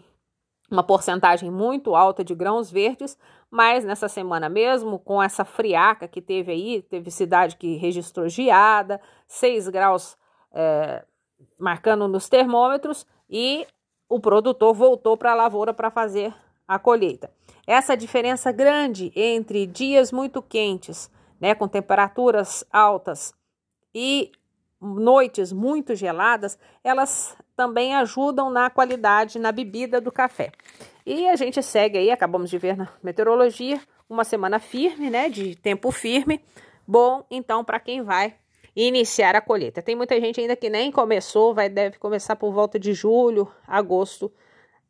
uma 0.71 0.83
porcentagem 0.83 1.51
muito 1.51 1.97
alta 1.97 2.23
de 2.23 2.35
grãos 2.35 2.71
verdes, 2.71 3.19
mas 3.51 3.85
nessa 3.85 4.09
semana 4.09 4.49
mesmo, 4.49 4.99
com 4.99 5.23
essa 5.23 5.45
friaca 5.45 6.07
que 6.07 6.21
teve 6.21 6.53
aí, 6.53 6.83
teve 6.83 7.11
cidade 7.11 7.57
que 7.57 7.77
registrou 7.77 8.29
geada, 8.29 9.01
6 9.27 9.69
graus 9.69 10.17
é, 10.53 11.05
marcando 11.59 12.07
nos 12.07 12.29
termômetros 12.29 13.07
e 13.31 13.67
o 14.09 14.21
produtor 14.21 14.75
voltou 14.75 15.17
para 15.17 15.33
a 15.33 15.35
lavoura 15.35 15.73
para 15.73 15.91
fazer 15.91 16.35
a 16.67 16.79
colheita. 16.79 17.31
Essa 17.67 17.97
diferença 17.97 18.53
grande 18.53 19.13
entre 19.17 19.67
dias 19.67 20.13
muito 20.13 20.43
quentes, 20.43 21.11
né, 21.41 21.55
com 21.55 21.67
temperaturas 21.67 22.65
altas 22.71 23.35
e 23.95 24.31
noites 24.81 25.53
muito 25.53 25.95
geladas, 25.95 26.59
elas 26.83 27.37
também 27.57 27.95
ajudam 27.97 28.51
na 28.51 28.71
qualidade 28.71 29.39
na 29.39 29.51
bebida 29.51 30.01
do 30.01 30.13
café. 30.13 30.53
E 31.05 31.29
a 31.29 31.37
gente 31.37 31.63
segue 31.63 31.99
aí, 31.99 32.11
acabamos 32.11 32.51
de 32.51 32.59
ver 32.59 32.77
na 32.77 32.89
meteorologia, 33.03 33.81
uma 34.09 34.25
semana 34.25 34.59
firme, 34.59 35.11
né, 35.11 35.29
de 35.29 35.57
tempo 35.57 35.91
firme. 35.91 36.41
Bom, 36.87 37.25
então 37.31 37.65
para 37.65 37.81
quem 37.81 38.03
vai 38.03 38.35
iniciar 38.75 39.35
a 39.35 39.41
colheita. 39.41 39.83
Tem 39.83 39.97
muita 39.97 40.21
gente 40.21 40.41
ainda 40.41 40.55
que 40.55 40.71
nem 40.71 40.93
começou, 40.93 41.53
vai 41.53 41.69
deve 41.69 41.99
começar 41.99 42.37
por 42.37 42.53
volta 42.53 42.79
de 42.79 42.93
julho, 42.93 43.51
agosto, 43.67 44.33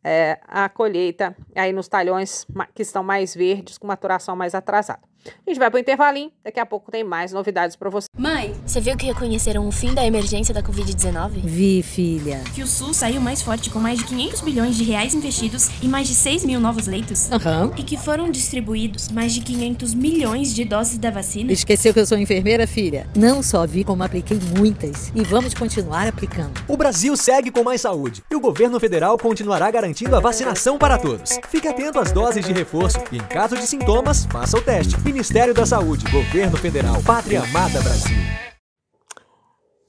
é, 0.05 0.39
a 0.47 0.69
colheita 0.69 1.37
aí 1.55 1.73
nos 1.73 1.89
talhões 1.89 2.47
que 2.75 2.83
estão 2.83 3.03
mais 3.03 3.35
verdes, 3.35 3.79
com 3.79 3.87
maturação 3.87 4.37
mais 4.37 4.55
atrasada. 4.55 5.01
A 5.25 5.51
gente 5.51 5.59
vai 5.59 5.71
pro 5.71 5.79
intervalinho, 5.79 6.31
daqui 6.45 6.61
a 6.61 6.67
pouco 6.67 6.91
tem 6.91 7.05
mais 7.05 7.33
novidades 7.33 7.77
para 7.77 7.91
você. 7.91 8.07
Mãe, 8.17 8.55
você 8.67 8.81
viu 8.81 8.97
que 8.97 9.07
reconheceram 9.07 9.67
o 9.67 9.73
fim 9.73 9.95
da 9.95 10.05
emergência 10.05 10.55
da 10.55 10.63
Covid-19? 10.63 11.41
Vi, 11.45 11.83
filha. 11.83 12.41
Que 12.55 12.63
o 12.63 12.67
SUS 12.67 12.99
saiu 12.99 13.21
mais 13.21 13.43
forte 13.43 13.71
com 13.71 13.79
mais 13.79 13.99
de 13.99 14.05
500 14.05 14.41
bilhões 14.41 14.77
de 14.77 14.85
reais 14.85 15.15
investidos 15.15 15.69
e 15.83 15.89
mais 15.89 16.09
de 16.09 16.15
6 16.15 16.45
mil 16.45 16.61
novos 16.61 16.87
leitos? 16.87 17.31
Aham. 17.31 17.67
Uhum. 17.67 17.73
E 17.77 17.83
que 17.83 17.97
foram 17.97 18.31
distribuídos 18.31 19.09
mais 19.11 19.33
de 19.33 19.41
500 19.41 19.95
milhões 19.95 20.55
de 20.55 20.65
doses 20.65 20.99
da 20.99 21.11
vacina? 21.11 21.53
Esqueceu 21.53 21.93
que 21.93 22.01
eu 22.01 22.07
sou 22.07 22.19
enfermeira, 22.19 22.67
filha? 22.67 23.07
Não 23.17 23.43
só 23.43 23.67
vi 23.67 23.85
como 23.85 24.03
apliquei 24.03 24.39
muitas 24.57 25.13
e 25.15 25.23
vamos 25.23 25.55
continuar 25.55 26.07
aplicando. 26.07 26.53
O 26.67 26.77
Brasil 26.77 27.17
segue 27.17 27.51
com 27.51 27.63
mais 27.63 27.81
saúde 27.81 28.23
e 28.31 28.35
o 28.35 28.41
governo 28.41 28.79
federal 28.79 29.19
continuará 29.19 29.71
garantindo 29.71 30.15
a 30.17 30.21
vacinação 30.21 30.79
para 30.79 30.99
todos. 30.99 31.39
Fique 31.49 31.69
atento 31.69 31.99
às 31.99 32.13
doses 32.13 32.45
de 32.45 32.53
reforço 32.53 32.99
e, 33.13 33.17
em 33.17 33.21
caso 33.21 33.57
de 33.57 33.67
sintomas, 33.67 34.27
faça 34.27 34.57
o 34.57 34.61
teste. 34.61 34.97
Ministério 35.09 35.55
da 35.55 35.65
Saúde, 35.65 36.05
Governo 36.13 36.59
Federal, 36.59 37.03
Pátria 37.03 37.41
Amada 37.41 37.81
Brasil. 37.81 38.19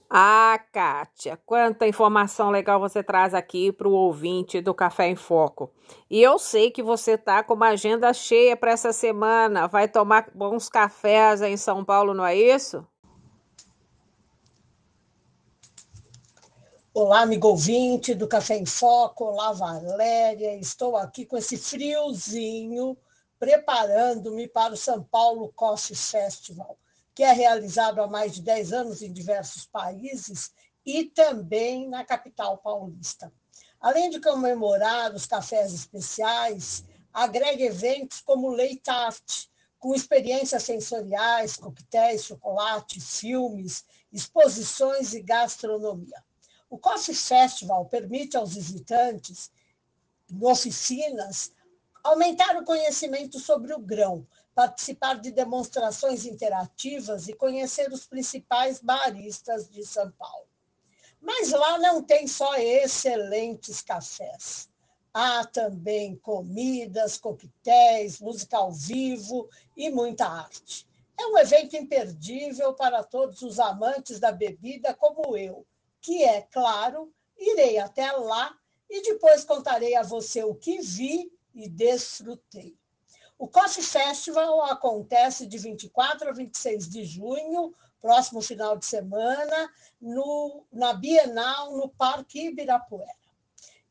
Ah, 0.10 0.58
Kátia, 0.72 1.38
quanta 1.46 1.86
informação 1.86 2.50
legal 2.50 2.80
você 2.80 3.04
traz 3.04 3.34
aqui 3.34 3.70
para 3.70 3.90
o 3.90 3.92
ouvinte 3.92 4.62
do 4.62 4.74
Café 4.74 5.10
em 5.10 5.18
Foco. 5.18 5.74
E 6.10 6.22
eu 6.22 6.40
sei 6.40 6.72
que 6.72 6.82
você 6.82 7.18
tá 7.18 7.44
com 7.44 7.54
uma 7.54 7.68
agenda 7.68 8.14
cheia 8.14 8.56
para 8.56 8.72
essa 8.72 8.94
semana. 8.94 9.68
Vai 9.68 9.90
tomar 9.90 10.30
bons 10.34 10.70
cafés 10.70 11.42
aí 11.42 11.52
em 11.52 11.58
São 11.58 11.84
Paulo, 11.84 12.14
não 12.14 12.26
é 12.26 12.38
isso? 12.38 12.88
Olá, 16.94 17.24
amigo 17.24 17.50
ouvinte 17.50 18.16
do 18.16 18.26
Café 18.26 18.58
em 18.58 18.66
Foco. 18.66 19.26
Olá, 19.26 19.52
Valéria. 19.52 20.56
Estou 20.56 20.96
aqui 20.96 21.26
com 21.26 21.36
esse 21.36 21.58
friozinho 21.58 22.96
preparando-me 23.40 24.48
para 24.48 24.74
o 24.74 24.78
São 24.78 25.02
Paulo 25.02 25.52
Coffee 25.56 25.96
Festival, 25.96 26.78
que 27.16 27.24
é 27.24 27.32
realizado 27.32 28.02
há 28.02 28.08
mais 28.08 28.36
de 28.36 28.42
10 28.42 28.74
anos 28.74 29.02
em 29.02 29.12
diversos 29.12 29.66
países 29.66 30.52
e 30.86 31.06
também 31.06 31.88
na 31.88 32.04
capital 32.04 32.58
paulista. 32.58 33.32
Além 33.80 34.10
de 34.10 34.20
comemorar 34.20 35.14
os 35.16 35.26
cafés 35.26 35.74
especiais, 35.74 36.84
agrega 37.14 37.64
eventos 37.64 38.22
como 38.22 38.52
Late 38.52 38.90
Art, 38.90 39.48
com 39.80 39.96
experiências 39.96 40.64
sensoriais, 40.64 41.56
coquetéis, 41.56 42.26
chocolate, 42.26 43.00
filmes, 43.00 43.86
exposições 44.12 45.14
e 45.14 45.22
gastronomia. 45.22 46.22
O 46.70 46.78
Coffee 46.78 47.16
Festival 47.16 47.86
permite 47.86 48.36
aos 48.36 48.54
visitantes 48.54 49.50
oficinas 50.42 51.52
Aumentar 52.10 52.58
o 52.58 52.66
conhecimento 52.66 53.38
sobre 53.38 53.72
o 53.72 53.78
grão, 53.78 54.26
participar 54.56 55.20
de 55.20 55.30
demonstrações 55.30 56.26
interativas 56.26 57.28
e 57.28 57.34
conhecer 57.34 57.94
os 57.94 58.08
principais 58.08 58.82
baristas 58.82 59.70
de 59.70 59.86
São 59.86 60.10
Paulo. 60.14 60.48
Mas 61.22 61.52
lá 61.52 61.78
não 61.78 62.02
tem 62.02 62.26
só 62.26 62.56
excelentes 62.56 63.84
cafés. 63.84 64.68
Há 65.14 65.46
também 65.46 66.16
comidas, 66.16 67.16
coquetéis, 67.16 68.20
música 68.20 68.58
ao 68.58 68.72
vivo 68.72 69.48
e 69.78 69.92
muita 69.92 70.26
arte. 70.26 70.88
É 71.16 71.28
um 71.28 71.38
evento 71.38 71.76
imperdível 71.76 72.74
para 72.74 73.04
todos 73.04 73.44
os 73.44 73.60
amantes 73.60 74.20
da 74.20 74.32
bebida, 74.32 74.96
como 74.96 75.38
eu, 75.38 75.64
que 76.02 76.24
é 76.24 76.42
claro, 76.42 77.14
irei 77.38 77.78
até 77.78 78.12
lá 78.14 78.58
e 78.90 79.04
depois 79.04 79.44
contarei 79.44 79.96
a 79.96 80.02
você 80.02 80.44
o 80.44 80.56
que 80.56 80.82
vi 80.82 81.32
e 81.60 81.70
desfrutei. 81.70 82.76
O 83.38 83.48
Coffee 83.48 83.84
Festival 83.84 84.64
acontece 84.64 85.46
de 85.46 85.58
24 85.58 86.30
a 86.30 86.34
26 86.34 86.90
de 86.90 87.06
junho, 87.06 87.74
próximo 88.02 88.42
final 88.42 88.78
de 88.78 88.86
semana, 88.86 89.70
no, 90.02 90.66
na 90.72 90.94
Bienal, 90.94 91.76
no 91.76 91.90
Parque 91.90 92.48
Ibirapuera. 92.48 93.20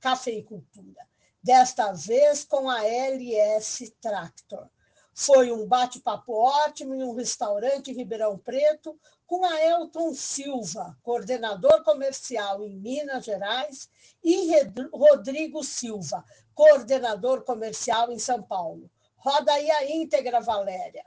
cafeicultura, 0.00 1.06
desta 1.42 1.92
vez 1.92 2.44
com 2.44 2.68
a 2.68 2.84
LS 2.84 3.94
Tractor. 4.00 4.68
Foi 5.14 5.52
um 5.52 5.66
bate-papo 5.66 6.32
ótimo 6.32 6.94
em 6.94 7.02
um 7.02 7.14
restaurante 7.14 7.90
em 7.90 7.94
Ribeirão 7.94 8.38
Preto 8.38 8.98
com 9.26 9.44
a 9.44 9.64
Elton 9.64 10.14
Silva, 10.14 10.96
coordenador 11.02 11.82
comercial 11.84 12.62
em 12.62 12.76
Minas 12.76 13.24
Gerais, 13.24 13.88
e 14.22 14.50
Rodrigo 14.92 15.62
Silva, 15.64 16.24
coordenador 16.54 17.42
comercial 17.42 18.10
em 18.10 18.18
São 18.18 18.42
Paulo. 18.42 18.90
Roda 19.16 19.52
aí 19.52 19.70
a 19.70 19.90
íntegra, 19.90 20.40
Valéria. 20.40 21.04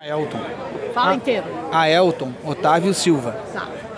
Elton. 0.00 0.38
Fala 0.92 1.12
a, 1.12 1.14
inteiro. 1.14 1.46
A 1.72 1.88
Elton 1.88 2.32
Otávio 2.44 2.92
Silva. 2.92 3.32
Tá. 3.52 3.91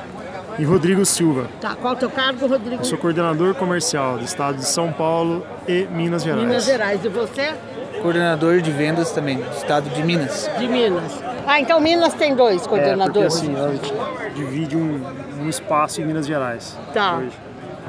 E 0.59 0.65
Rodrigo 0.65 1.05
Silva. 1.05 1.49
Tá, 1.61 1.75
qual 1.75 1.95
é 1.95 1.97
o 1.97 1.99
teu 1.99 2.11
cargo, 2.11 2.47
Rodrigo? 2.47 2.83
Eu 2.83 2.85
sou 2.85 2.99
coordenador 2.99 3.55
comercial 3.55 4.19
do 4.19 4.25
estado 4.25 4.57
de 4.57 4.67
São 4.67 4.93
Paulo 4.93 5.45
e 5.67 5.87
Minas 5.87 6.23
Gerais. 6.23 6.47
Minas 6.47 6.65
Gerais. 6.65 7.05
E 7.05 7.09
você? 7.09 7.55
Coordenador 8.01 8.61
de 8.61 8.71
vendas 8.71 9.11
também, 9.11 9.39
do 9.39 9.51
estado 9.57 9.89
de 9.91 10.03
Minas. 10.03 10.49
De 10.59 10.69
Minas. 10.69 11.13
Ah, 11.47 11.61
então 11.61 11.81
Minas 11.81 12.15
tem 12.15 12.35
dois 12.35 12.67
coordenadores. 12.67 13.37
É, 13.37 13.47
porque 13.47 13.57
assim, 13.57 13.65
a 13.65 13.71
gente 13.73 14.35
divide 14.35 14.77
um, 14.77 15.01
um 15.41 15.49
espaço 15.49 16.01
em 16.01 16.05
Minas 16.05 16.27
Gerais. 16.27 16.79
Tá. 16.93 17.19
Hoje. 17.19 17.33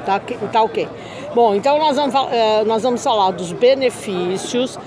Tá, 0.04 0.20
tá 0.52 0.62
ok. 0.62 0.88
Bom, 1.34 1.54
então 1.54 1.78
nós 1.78 1.96
vamos, 1.96 2.14
eh, 2.32 2.64
nós 2.64 2.82
vamos 2.82 3.02
falar 3.02 3.32
dos 3.32 3.52
benefícios 3.52 4.78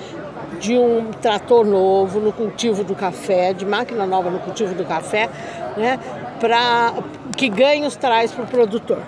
de 0.60 0.78
um 0.78 1.12
trator 1.12 1.66
novo 1.66 2.20
no 2.20 2.32
cultivo 2.34 2.84
do 2.84 2.96
café, 2.96 3.54
de 3.54 3.66
máquina 3.66 4.06
nova 4.06 4.30
no 4.30 4.40
cultivo 4.40 4.74
do 4.74 4.86
café, 4.86 5.30
né, 5.78 6.00
para 6.40 6.94
que 7.36 7.50
ganhos 7.50 7.96
traz 7.96 8.32
para 8.32 8.44
o 8.44 8.48
produtor. 8.48 9.00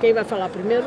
Quem 0.00 0.12
vai 0.12 0.24
falar 0.24 0.48
primeiro? 0.48 0.84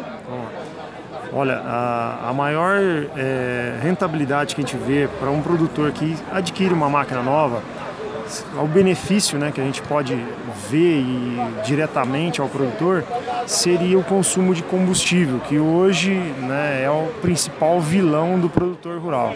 Olha, 1.34 1.62
a, 1.66 2.30
a 2.30 2.34
maior 2.34 2.78
é, 3.18 3.80
rentabilidade 3.82 4.54
que 4.54 4.62
a 4.62 4.66
gente 4.66 4.78
vê 4.78 5.08
para 5.20 5.30
um 5.30 5.42
produtor 5.42 5.92
que 5.92 6.16
adquire 6.32 6.74
uma 6.74 6.90
máquina 6.90 7.22
nova 7.22 7.62
o 8.62 8.68
benefício 8.68 9.38
né, 9.38 9.52
que 9.54 9.60
a 9.60 9.64
gente 9.64 9.82
pode 9.82 10.16
ver 10.70 11.00
e, 11.00 11.38
diretamente 11.66 12.40
ao 12.40 12.48
produtor 12.48 13.04
seria 13.46 13.98
o 13.98 14.04
consumo 14.04 14.54
de 14.54 14.64
combustível, 14.64 15.40
que 15.40 15.60
hoje 15.60 16.12
né, 16.12 16.84
é 16.84 16.90
o 16.90 17.08
principal 17.22 17.80
vilão 17.82 18.40
do 18.40 18.50
produtor 18.50 19.00
rural. 19.00 19.36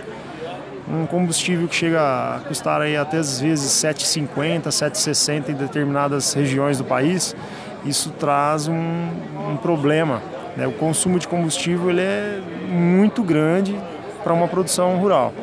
Um 0.88 1.08
combustível 1.08 1.68
que 1.68 1.75
chega 1.75 2.00
a 2.00 2.39
custar 2.48 2.80
aí 2.80 2.96
até 2.96 3.18
às 3.18 3.39
vezes 3.39 3.72
7,50, 3.72 4.68
7,60 4.68 5.50
em 5.50 5.54
determinadas 5.54 6.34
regiões 6.34 6.77
do 6.77 6.84
país, 6.84 7.36
isso 7.84 8.12
traz 8.12 8.68
um, 8.68 9.10
um 9.50 9.58
problema. 9.58 10.22
Né? 10.56 10.68
O 10.68 10.72
consumo 10.72 11.18
de 11.18 11.27
combustível 11.27 11.89
ele 11.89 12.01
é 12.01 12.39
muito 12.70 13.24
grande 13.24 13.75
para 14.24 14.34
uma 14.34 14.48
produção 14.48 14.98
rural. 14.98 15.33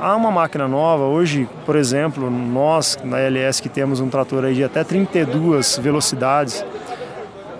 Há 0.00 0.16
uma 0.16 0.30
máquina 0.30 0.66
nova, 0.66 1.04
hoje, 1.04 1.48
por 1.64 1.76
exemplo, 1.76 2.28
nós 2.28 2.98
na 3.04 3.20
LS 3.20 3.62
que 3.62 3.68
temos 3.68 4.00
um 4.00 4.08
trator 4.08 4.44
aí 4.44 4.54
de 4.54 4.64
até 4.64 4.82
32 4.82 5.78
velocidades, 5.78 6.64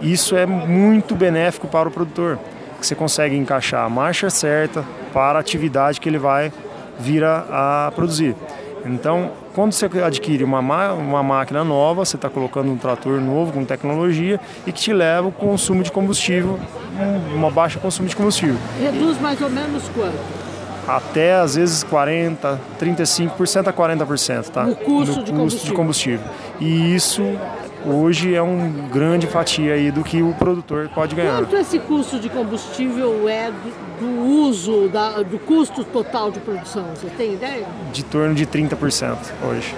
isso 0.00 0.36
é 0.36 0.44
muito 0.44 1.14
benéfico 1.14 1.66
para 1.68 1.88
o 1.88 1.92
produtor, 1.92 2.38
que 2.78 2.86
você 2.86 2.94
consegue 2.94 3.36
encaixar 3.36 3.84
a 3.84 3.88
marcha 3.88 4.28
certa 4.30 4.84
para 5.12 5.38
a 5.38 5.40
atividade 5.40 6.00
que 6.00 6.08
ele 6.08 6.18
vai 6.18 6.52
vir 6.98 7.24
a, 7.24 7.86
a 7.86 7.92
produzir. 7.92 8.34
Então, 8.84 9.30
quando 9.54 9.72
você 9.72 9.86
adquire 10.04 10.44
uma, 10.44 10.60
uma 10.92 11.22
máquina 11.22 11.64
nova, 11.64 12.04
você 12.04 12.16
está 12.16 12.28
colocando 12.28 12.70
um 12.70 12.76
trator 12.76 13.20
novo 13.20 13.52
com 13.52 13.64
tecnologia 13.64 14.38
e 14.66 14.72
que 14.72 14.80
te 14.80 14.92
leva 14.92 15.28
o 15.28 15.32
consumo 15.32 15.82
de 15.82 15.90
combustível, 15.90 16.58
uma 17.34 17.50
baixa 17.50 17.78
consumo 17.78 18.08
de 18.08 18.14
combustível. 18.14 18.56
Reduz 18.78 19.18
mais 19.20 19.40
ou 19.40 19.48
menos 19.48 19.88
quanto? 19.88 20.44
até 20.86 21.34
às 21.34 21.54
vezes 21.56 21.82
40, 21.82 22.60
35% 22.78 23.68
a 23.68 23.72
40%, 23.72 24.48
tá? 24.50 24.64
No 24.64 24.76
custo, 24.76 25.16
no 25.16 25.22
de, 25.24 25.32
custo 25.32 25.32
combustível. 25.32 25.66
de 25.66 25.72
combustível. 25.72 26.26
E 26.60 26.94
isso 26.94 27.22
hoje 27.84 28.34
é 28.34 28.42
um 28.42 28.88
grande 28.90 29.26
fatia 29.26 29.74
aí 29.74 29.90
do 29.90 30.02
que 30.02 30.22
o 30.22 30.32
produtor 30.34 30.88
pode 30.94 31.14
ganhar. 31.14 31.38
Quanto 31.38 31.56
esse 31.56 31.78
custo 31.78 32.18
de 32.18 32.28
combustível 32.28 33.28
é 33.28 33.50
do, 33.50 34.00
do 34.00 34.22
uso, 34.26 34.88
da, 34.88 35.22
do 35.22 35.38
custo 35.38 35.84
total 35.84 36.30
de 36.30 36.40
produção? 36.40 36.84
Você 36.94 37.08
tem 37.16 37.34
ideia? 37.34 37.66
De 37.92 38.02
torno 38.04 38.34
de 38.34 38.46
30% 38.46 39.16
hoje. 39.48 39.74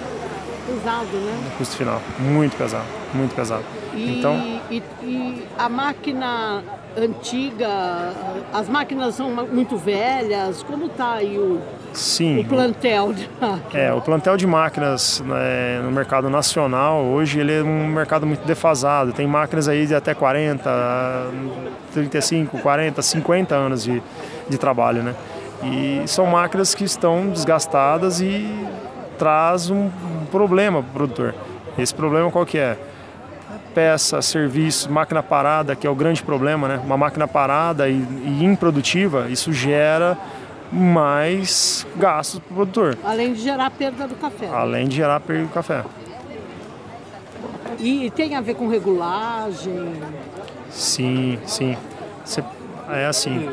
Pesado, 0.67 1.17
né? 1.17 1.41
No 1.45 1.51
custo 1.57 1.75
final. 1.77 2.01
Muito 2.19 2.57
pesado, 2.57 2.85
muito 3.13 3.33
pesado. 3.35 3.63
E, 3.93 4.19
então, 4.19 4.35
e, 4.69 4.83
e 5.01 5.43
a 5.57 5.69
máquina 5.69 6.63
antiga, 6.97 8.13
as 8.51 8.67
máquinas 8.67 9.15
são 9.15 9.29
muito 9.29 9.77
velhas, 9.77 10.63
como 10.63 10.87
está 10.87 11.13
aí 11.13 11.37
o, 11.37 11.61
Sim, 11.97 12.41
o 12.41 12.45
plantel 12.45 13.11
de 13.11 13.27
máquinas? 13.41 13.73
É, 13.73 13.91
o 13.91 13.99
plantel 14.01 14.37
de 14.37 14.45
máquinas 14.45 15.19
né, 15.25 15.81
no 15.83 15.91
mercado 15.91 16.29
nacional, 16.29 17.03
hoje 17.03 17.39
ele 17.39 17.51
é 17.51 17.63
um 17.63 17.87
mercado 17.87 18.23
muito 18.23 18.45
defasado, 18.45 19.11
tem 19.11 19.25
máquinas 19.25 19.67
aí 19.67 19.87
de 19.87 19.95
até 19.95 20.13
40, 20.13 20.69
35, 21.91 22.59
40, 22.59 23.01
50 23.01 23.55
anos 23.55 23.83
de, 23.83 24.03
de 24.47 24.57
trabalho, 24.59 25.01
né? 25.01 25.15
E 25.63 26.03
são 26.05 26.27
máquinas 26.27 26.75
que 26.75 26.83
estão 26.83 27.29
desgastadas 27.29 28.21
e 28.21 28.47
traz 29.17 29.71
um 29.71 29.89
problema 30.29 30.83
para 30.83 30.89
o 30.89 30.93
produtor. 30.93 31.33
Esse 31.79 31.95
problema 31.95 32.29
qual 32.29 32.45
que 32.45 32.59
é? 32.59 32.77
peça, 33.73 34.23
serviço, 34.23 34.91
máquina 34.91 35.21
parada, 35.21 35.75
que 35.75 35.85
é 35.85 35.89
o 35.89 35.93
grande 35.93 36.23
problema, 36.23 36.67
né? 36.67 36.81
Uma 36.83 36.97
máquina 36.97 37.27
parada 37.27 37.87
e, 37.87 37.93
e 37.93 38.43
improdutiva, 38.43 39.27
isso 39.29 39.53
gera 39.53 40.17
mais 40.71 41.85
gastos 41.95 42.39
para 42.39 42.51
o 42.51 42.55
produtor. 42.55 42.97
Além 43.03 43.33
de 43.33 43.41
gerar 43.41 43.69
perda 43.71 44.07
do 44.07 44.15
café. 44.15 44.47
Além 44.47 44.87
de 44.87 44.95
gerar 44.95 45.19
perda 45.19 45.43
do 45.43 45.49
café. 45.49 45.83
E 47.79 48.09
tem 48.11 48.35
a 48.35 48.41
ver 48.41 48.55
com 48.55 48.67
regulagem? 48.67 49.93
Sim, 50.69 51.37
sim. 51.45 51.77
É 52.89 53.05
assim, 53.05 53.49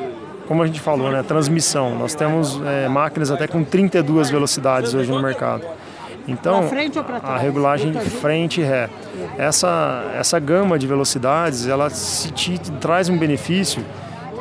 como 0.46 0.62
a 0.62 0.66
gente 0.66 0.80
falou, 0.80 1.10
né? 1.10 1.22
Transmissão. 1.22 1.94
Nós 1.96 2.14
temos 2.14 2.60
é, 2.64 2.88
máquinas 2.88 3.30
até 3.30 3.46
com 3.46 3.62
32 3.62 4.30
velocidades 4.30 4.94
hoje 4.94 5.10
no 5.10 5.20
mercado. 5.20 5.64
Então, 6.26 6.64
a 7.22 7.36
regulagem 7.36 7.92
de 7.92 8.08
frente 8.08 8.60
e 8.60 8.64
ré. 8.64 8.88
Essa, 9.36 10.10
essa 10.18 10.38
gama 10.38 10.78
de 10.78 10.86
velocidades, 10.86 11.66
ela 11.66 11.90
te, 11.90 12.32
te 12.32 12.72
traz 12.72 13.10
um 13.10 13.18
benefício 13.18 13.84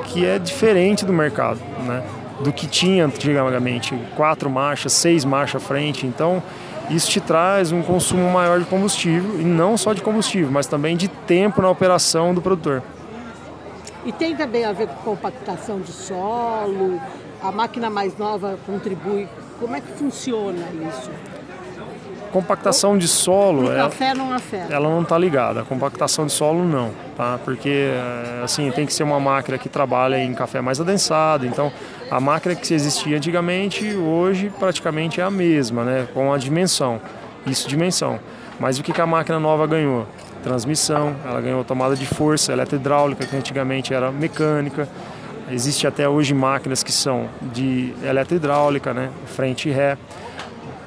que 0.06 0.26
é 0.26 0.40
diferente 0.40 1.06
do 1.06 1.12
mercado, 1.12 1.60
né? 1.86 2.02
Do 2.44 2.54
que 2.54 2.68
tinha 2.68 3.06
antigamente, 3.06 3.96
quatro 4.16 4.50
marchas, 4.50 4.94
seis 4.94 5.26
marchas 5.26 5.64
à 5.64 5.66
frente. 5.66 6.06
Então, 6.06 6.44
isso 6.90 7.10
te 7.10 7.22
traz 7.22 7.72
um 7.72 7.82
consumo 7.82 8.30
maior 8.32 8.60
de 8.60 8.66
combustível, 8.66 9.40
e 9.40 9.44
não 9.44 9.78
só 9.78 9.94
de 9.94 10.02
combustível, 10.02 10.52
mas 10.52 10.68
também 10.68 10.98
de 10.98 11.08
tempo 11.08 11.62
na 11.62 11.70
operação 11.70 12.34
do 12.34 12.42
produtor. 12.42 12.84
E 14.06 14.12
tem 14.12 14.36
também 14.36 14.66
a 14.66 14.74
ver 14.74 14.88
com 14.88 15.12
compactação 15.12 15.80
de 15.80 15.92
solo, 15.92 17.02
a 17.42 17.52
máquina 17.52 17.90
mais 17.90 18.18
nova 18.18 18.60
contribui. 18.66 19.28
Como 19.60 19.76
é 19.76 19.82
que 19.82 19.92
funciona 19.94 20.66
isso? 20.90 21.10
Compactação 22.34 22.98
de 22.98 23.08
solo, 23.08 23.72
ela, 23.72 23.84
café 23.84 24.16
não 24.16 24.34
afeta. 24.34 24.74
ela 24.74 24.90
não 24.90 25.04
está 25.04 25.18
ligada. 25.18 25.62
A 25.62 25.64
compactação 25.64 26.26
de 26.26 26.32
solo 26.32 26.66
não, 26.66 26.90
tá? 27.16 27.40
Porque 27.46 27.70
eh, 27.70 28.42
assim 28.44 28.72
tem 28.72 28.88
que 28.88 28.94
ser 28.94 29.04
uma 29.04 29.20
máquina 29.20 29.56
que 29.60 29.70
trabalha 29.70 30.18
em 30.18 30.34
café 30.34 30.60
mais 30.60 30.82
adensado. 30.82 31.46
Então, 31.46 31.72
a 32.10 32.20
máquina 32.20 32.56
que 32.56 32.74
existia 32.74 33.18
antigamente 33.18 33.96
hoje 33.96 34.52
praticamente 34.60 35.22
é 35.22 35.24
a 35.24 35.30
mesma, 35.30 35.84
né? 35.84 36.08
Com 36.12 36.34
a 36.34 36.38
dimensão, 36.40 37.00
isso 37.46 37.70
dimensão. 37.70 38.20
Mas 38.60 38.80
o 38.80 38.84
que, 38.84 38.92
que 38.92 39.02
a 39.02 39.06
máquina 39.06 39.40
nova 39.40 39.68
ganhou? 39.68 40.08
Transmissão, 40.44 41.16
ela 41.26 41.40
ganhou 41.40 41.64
tomada 41.64 41.96
de 41.96 42.06
força, 42.06 42.52
eletrohidráulica 42.52 43.26
que 43.26 43.36
antigamente 43.36 43.94
era 43.94 44.12
mecânica. 44.12 44.90
Existe 45.52 45.86
até 45.86 46.10
hoje 46.10 46.34
máquinas 46.34 46.82
que 46.82 46.92
são 46.92 47.30
de 47.42 47.94
eletrohidráulica, 48.04 48.92
né? 48.92 49.10
Frente 49.28 49.70
e 49.70 49.72
ré 49.72 49.98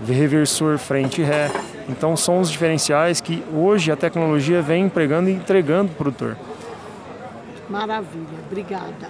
reversor 0.05 0.79
frente 0.79 1.21
e 1.21 1.25
ré. 1.25 1.51
Então 1.89 2.17
são 2.17 2.41
os 2.41 2.51
diferenciais 2.51 3.21
que 3.21 3.43
hoje 3.55 3.91
a 3.93 3.97
tecnologia 3.97 4.61
vem 4.61 4.85
empregando 4.85 5.31
e 5.31 5.33
entregando 5.33 5.93
para 5.93 6.09
o 6.09 6.13
produtor. 6.13 6.37
Maravilha, 7.69 8.39
obrigada. 8.47 9.09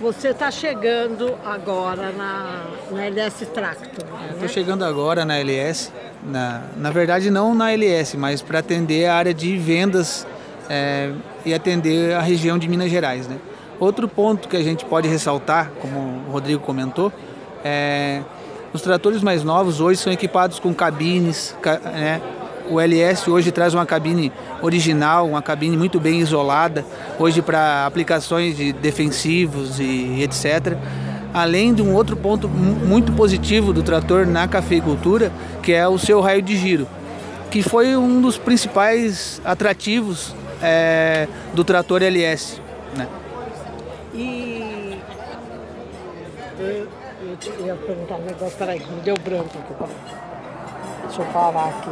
Você 0.00 0.28
está 0.28 0.50
chegando 0.50 1.34
agora 1.44 2.12
na, 2.12 2.66
na 2.90 3.06
LS 3.06 3.46
Tractor. 3.46 4.04
Né? 4.04 4.28
Estou 4.32 4.48
chegando 4.48 4.84
agora 4.84 5.24
na 5.24 5.38
LS. 5.38 5.90
Na, 6.22 6.64
na 6.76 6.90
verdade, 6.90 7.30
não 7.30 7.54
na 7.54 7.72
LS, 7.72 8.16
mas 8.16 8.42
para 8.42 8.58
atender 8.58 9.06
a 9.06 9.14
área 9.14 9.32
de 9.32 9.56
vendas 9.56 10.26
é, 10.68 11.12
e 11.44 11.54
atender 11.54 12.14
a 12.14 12.20
região 12.20 12.58
de 12.58 12.68
Minas 12.68 12.90
Gerais. 12.90 13.26
Né? 13.26 13.38
Outro 13.80 14.06
ponto 14.06 14.48
que 14.48 14.56
a 14.56 14.62
gente 14.62 14.84
pode 14.84 15.08
ressaltar, 15.08 15.70
como 15.80 15.98
o 16.28 16.30
Rodrigo 16.30 16.62
comentou, 16.62 17.10
é 17.64 18.22
os 18.76 18.82
tratores 18.82 19.22
mais 19.22 19.42
novos 19.42 19.80
hoje 19.80 19.98
são 19.98 20.12
equipados 20.12 20.58
com 20.58 20.72
cabines, 20.74 21.56
né? 21.64 22.20
O 22.68 22.80
LS 22.80 23.30
hoje 23.30 23.50
traz 23.50 23.72
uma 23.74 23.86
cabine 23.86 24.32
original, 24.60 25.26
uma 25.26 25.40
cabine 25.40 25.76
muito 25.76 25.98
bem 25.98 26.20
isolada, 26.20 26.84
hoje 27.18 27.40
para 27.40 27.86
aplicações 27.86 28.56
de 28.56 28.72
defensivos 28.72 29.78
e 29.80 30.22
etc. 30.22 30.76
Além 31.32 31.72
de 31.72 31.80
um 31.80 31.94
outro 31.94 32.16
ponto 32.16 32.48
muito 32.48 33.12
positivo 33.12 33.72
do 33.72 33.82
trator 33.82 34.26
na 34.26 34.46
cafeicultura, 34.46 35.32
que 35.62 35.72
é 35.72 35.86
o 35.88 35.96
seu 35.96 36.20
raio 36.20 36.42
de 36.42 36.56
giro, 36.56 36.86
que 37.50 37.62
foi 37.62 37.96
um 37.96 38.20
dos 38.20 38.36
principais 38.36 39.40
atrativos 39.44 40.34
é, 40.60 41.28
do 41.54 41.62
trator 41.64 42.02
LS. 42.02 42.60
Né? 42.96 43.06
E 44.12 44.96
eu, 47.46 47.66
ia 47.66 47.74
perguntar 47.74 48.16
um 48.16 48.24
negócio, 48.24 48.56
peraí, 48.58 48.80
me 48.80 49.00
deu 49.02 49.14
branco 49.16 49.58
aqui. 49.58 49.92
Deixa 51.06 51.22
eu 51.22 51.26
parar 51.26 51.68
aqui. 51.68 51.90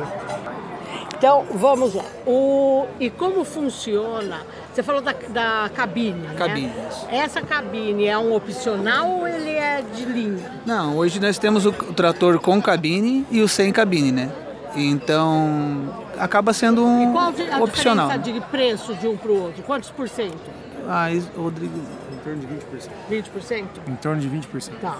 Então, 1.16 1.46
vamos 1.54 1.94
lá. 1.94 2.04
O, 2.26 2.86
e 3.00 3.08
como 3.08 3.44
funciona? 3.44 4.42
Você 4.72 4.82
falou 4.82 5.00
da, 5.00 5.14
da 5.28 5.70
cabine, 5.74 6.20
né? 6.20 6.34
Cabine. 6.36 6.72
Essa 7.08 7.40
cabine 7.40 8.06
é 8.06 8.18
um 8.18 8.34
opcional 8.34 9.08
ou 9.08 9.28
ele 9.28 9.50
é 9.50 9.82
de 9.94 10.04
linha? 10.04 10.50
Não, 10.66 10.96
hoje 10.96 11.20
nós 11.20 11.38
temos 11.38 11.64
o, 11.64 11.70
o 11.70 11.94
trator 11.94 12.38
com 12.40 12.60
cabine 12.60 13.24
e 13.30 13.40
o 13.40 13.48
sem 13.48 13.72
cabine, 13.72 14.10
né? 14.10 14.30
Então, 14.76 15.94
acaba 16.18 16.52
sendo 16.52 16.84
um 16.84 17.08
e 17.08 17.12
qual 17.12 17.32
a 17.52 17.62
opcional. 17.62 18.08
diferença 18.08 18.32
de 18.32 18.40
preço 18.50 18.94
de 18.96 19.06
um 19.06 19.16
para 19.16 19.30
o 19.30 19.42
outro? 19.44 19.62
Quantos 19.62 19.90
por 19.90 20.08
cento? 20.08 20.50
Ah, 20.88 21.06
Rodrigo... 21.36 21.78
Em 22.12 22.16
torno 22.18 22.40
de 22.40 22.46
20%. 22.46 22.90
20%? 23.10 23.64
Em 23.88 23.96
torno 23.96 24.20
de 24.20 24.28
20%. 24.28 24.72
Tá. 24.80 24.98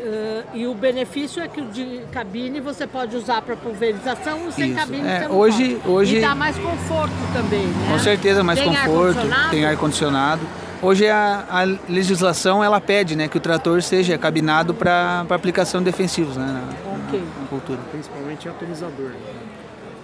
Uh, 0.00 0.44
e 0.54 0.66
o 0.66 0.72
benefício 0.72 1.42
é 1.42 1.48
que 1.48 1.60
o 1.60 1.66
de 1.66 2.00
cabine 2.10 2.58
você 2.58 2.86
pode 2.86 3.14
usar 3.14 3.42
para 3.42 3.54
pulverização 3.54 4.48
e 4.48 4.52
sem 4.52 4.70
Isso. 4.70 4.80
cabine 4.80 5.06
é, 5.06 5.20
você 5.20 5.28
não 5.28 5.36
hoje, 5.36 5.74
pode. 5.74 5.88
hoje 5.88 6.16
E 6.16 6.20
dá 6.22 6.34
mais 6.34 6.56
conforto 6.56 7.12
também, 7.34 7.66
né? 7.66 7.92
Com 7.92 7.98
certeza, 7.98 8.42
mais 8.42 8.58
tem 8.58 8.68
conforto, 8.68 9.18
ar 9.30 9.50
tem 9.50 9.66
ar-condicionado. 9.66 10.40
Hoje 10.80 11.06
a, 11.06 11.44
a, 11.50 11.64
legislação 11.92 12.64
ela 12.64 12.80
pede 12.80 13.14
né, 13.14 13.28
que 13.28 13.36
o 13.36 13.40
trator 13.40 13.82
seja 13.82 14.16
cabinado 14.16 14.72
para 14.72 15.26
aplicação 15.28 15.82
de 15.82 15.84
defensivos 15.84 16.38
né, 16.38 16.46
na, 16.46 16.94
okay. 17.06 17.20
na, 17.20 17.46
cultura. 17.48 17.78
Principalmente 17.90 18.48
atomizador. 18.48 19.10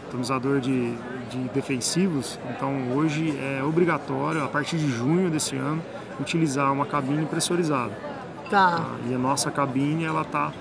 Atomizador 0.09 0.61
de, 0.61 0.95
de 1.31 1.39
defensivos. 1.55 2.39
Então 2.51 2.93
hoje 2.95 3.35
é 3.41 3.63
obrigatório, 3.63 4.45
a 4.45 4.49
partir 4.49 4.77
de 4.77 4.91
junho 4.91 5.31
desse 5.31 5.57
ano, 5.57 5.83
utilizar 6.21 6.71
uma 6.71 6.85
cabine 6.85 7.25
pressurizada. 7.25 7.93
Tá. 8.51 8.87
E 9.09 9.15
a 9.15 9.19
nossa 9.19 9.51
cabine, 9.51 10.05
ela 10.05 10.23
está 10.23 10.53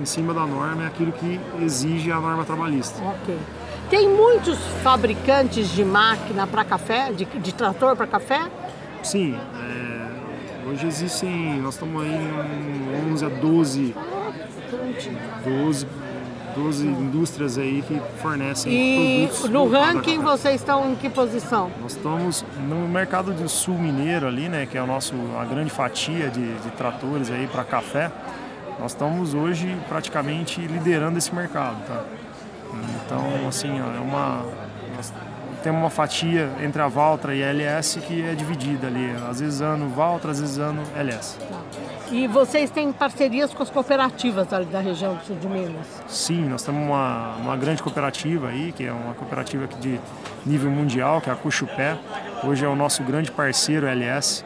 em 0.00 0.04
cima 0.04 0.32
da 0.32 0.46
norma, 0.46 0.84
é 0.84 0.86
aquilo 0.86 1.12
que 1.12 1.40
exige 1.60 2.12
a 2.12 2.20
norma 2.20 2.44
trabalhista. 2.44 3.02
Ok. 3.02 3.36
Tem 3.90 4.08
muitos 4.08 4.58
fabricantes 4.82 5.68
de 5.68 5.84
máquina 5.84 6.46
para 6.46 6.64
café, 6.64 7.12
de, 7.12 7.24
de 7.24 7.52
trator 7.52 7.96
para 7.96 8.06
café? 8.06 8.50
Sim. 9.02 9.34
É, 9.34 10.68
hoje 10.70 10.86
existem, 10.86 11.60
nós 11.60 11.74
estamos 11.74 12.02
aí 12.02 12.14
em 12.14 13.12
11 13.12 13.24
a 13.24 13.28
12, 13.28 13.94
12, 15.44 15.86
12 16.54 16.86
indústrias 16.86 17.58
aí 17.58 17.82
que 17.86 18.00
fornecem 18.20 18.72
e 18.72 19.26
produtos. 19.26 19.50
no 19.50 19.68
ranking 19.68 20.18
vocês 20.20 20.56
estão 20.56 20.90
em 20.90 20.94
que 20.94 21.08
posição? 21.08 21.70
Nós 21.80 21.92
estamos 21.92 22.44
no 22.68 22.88
mercado 22.88 23.32
do 23.32 23.48
sul 23.48 23.78
mineiro 23.78 24.26
ali, 24.26 24.48
né, 24.48 24.66
que 24.66 24.76
é 24.76 24.82
o 24.82 24.86
nosso, 24.86 25.14
a 25.40 25.44
grande 25.44 25.70
fatia 25.70 26.30
de, 26.30 26.54
de 26.54 26.70
tratores 26.72 27.30
aí 27.30 27.46
para 27.46 27.64
café. 27.64 28.10
Nós 28.78 28.92
estamos 28.92 29.34
hoje 29.34 29.76
praticamente 29.88 30.60
liderando 30.60 31.18
esse 31.18 31.34
mercado, 31.34 31.76
tá? 31.86 32.04
Então, 33.04 33.48
assim, 33.48 33.70
ó, 33.80 33.96
é 33.96 34.00
uma 34.00 34.44
temos 35.62 35.80
uma 35.80 35.90
fatia 35.90 36.50
entre 36.60 36.82
a 36.82 36.88
Valtra 36.88 37.34
e 37.34 37.42
a 37.42 37.46
LS 37.46 38.00
que 38.00 38.22
é 38.22 38.34
dividida 38.34 38.88
ali, 38.88 39.14
às 39.30 39.38
vezes 39.38 39.60
ano 39.60 39.88
Valtra, 39.88 40.32
às 40.32 40.40
vezes 40.40 40.58
ano 40.58 40.82
LS. 40.96 41.38
Tá. 41.38 41.60
E 42.12 42.26
vocês 42.26 42.68
têm 42.70 42.92
parcerias 42.92 43.54
com 43.54 43.62
as 43.62 43.70
cooperativas 43.70 44.46
da 44.46 44.80
região 44.80 45.14
do 45.14 45.24
sul 45.24 45.36
de 45.36 45.48
Minas? 45.48 45.86
Sim, 46.06 46.44
nós 46.44 46.62
temos 46.62 46.82
uma, 46.86 47.36
uma 47.36 47.56
grande 47.56 47.82
cooperativa 47.82 48.48
aí, 48.48 48.70
que 48.70 48.84
é 48.84 48.92
uma 48.92 49.14
cooperativa 49.14 49.66
de 49.80 49.98
nível 50.44 50.70
mundial, 50.70 51.22
que 51.22 51.30
é 51.30 51.32
a 51.32 51.36
Cuxupé. 51.36 51.96
Hoje 52.44 52.66
é 52.66 52.68
o 52.68 52.76
nosso 52.76 53.02
grande 53.02 53.32
parceiro 53.32 53.86
LS, 53.86 54.44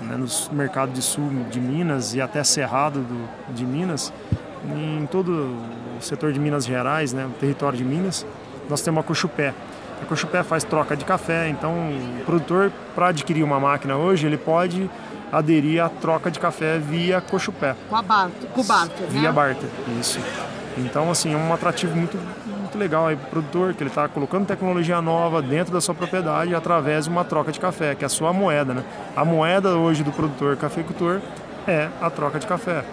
né, 0.00 0.16
no 0.16 0.26
mercado 0.56 0.90
de 0.92 1.02
sul 1.02 1.28
de 1.50 1.60
Minas 1.60 2.14
e 2.14 2.20
até 2.20 2.42
Cerrado 2.42 3.00
do, 3.00 3.54
de 3.54 3.66
Minas. 3.66 4.10
Em 4.74 5.04
todo 5.04 5.54
o 5.98 6.00
setor 6.00 6.32
de 6.32 6.40
Minas 6.40 6.64
Gerais, 6.64 7.12
né, 7.12 7.26
o 7.26 7.38
território 7.38 7.76
de 7.76 7.84
Minas, 7.84 8.24
nós 8.70 8.80
temos 8.80 9.00
a 9.00 9.02
Cuxupé. 9.02 9.52
A 10.00 10.06
Cuxupé 10.06 10.42
faz 10.42 10.64
troca 10.64 10.96
de 10.96 11.04
café, 11.04 11.50
então 11.50 11.72
o 11.72 12.24
produtor, 12.24 12.72
para 12.94 13.08
adquirir 13.08 13.42
uma 13.42 13.60
máquina 13.60 13.98
hoje, 13.98 14.26
ele 14.26 14.38
pode 14.38 14.88
aderir 15.32 15.82
à 15.82 15.88
troca 15.88 16.30
de 16.30 16.38
café 16.38 16.78
via 16.78 17.20
Cochupé. 17.20 17.74
Com 17.88 17.96
a 17.96 18.02
Barter, 18.02 18.50
com 18.50 18.60
o 18.60 18.64
Barter, 18.64 19.06
Via 19.08 19.22
né? 19.22 19.32
Barter, 19.32 19.68
isso. 19.98 20.20
Então, 20.76 21.10
assim, 21.10 21.32
é 21.32 21.36
um 21.36 21.52
atrativo 21.52 21.96
muito, 21.96 22.18
muito 22.46 22.78
legal 22.78 23.06
aí 23.06 23.16
para 23.16 23.26
o 23.26 23.30
produtor, 23.30 23.74
que 23.74 23.82
ele 23.82 23.90
está 23.90 24.08
colocando 24.08 24.46
tecnologia 24.46 25.00
nova 25.00 25.40
dentro 25.40 25.72
da 25.72 25.80
sua 25.80 25.94
propriedade 25.94 26.54
através 26.54 27.06
de 27.06 27.10
uma 27.10 27.24
troca 27.24 27.50
de 27.50 27.58
café, 27.58 27.94
que 27.94 28.04
é 28.04 28.06
a 28.06 28.10
sua 28.10 28.32
moeda, 28.32 28.74
né? 28.74 28.84
A 29.16 29.24
moeda 29.24 29.76
hoje 29.76 30.02
do 30.02 30.12
produtor 30.12 30.56
cafeicultor 30.56 31.20
é 31.66 31.88
a 32.00 32.10
troca 32.10 32.38
de 32.38 32.46
café 32.46 32.84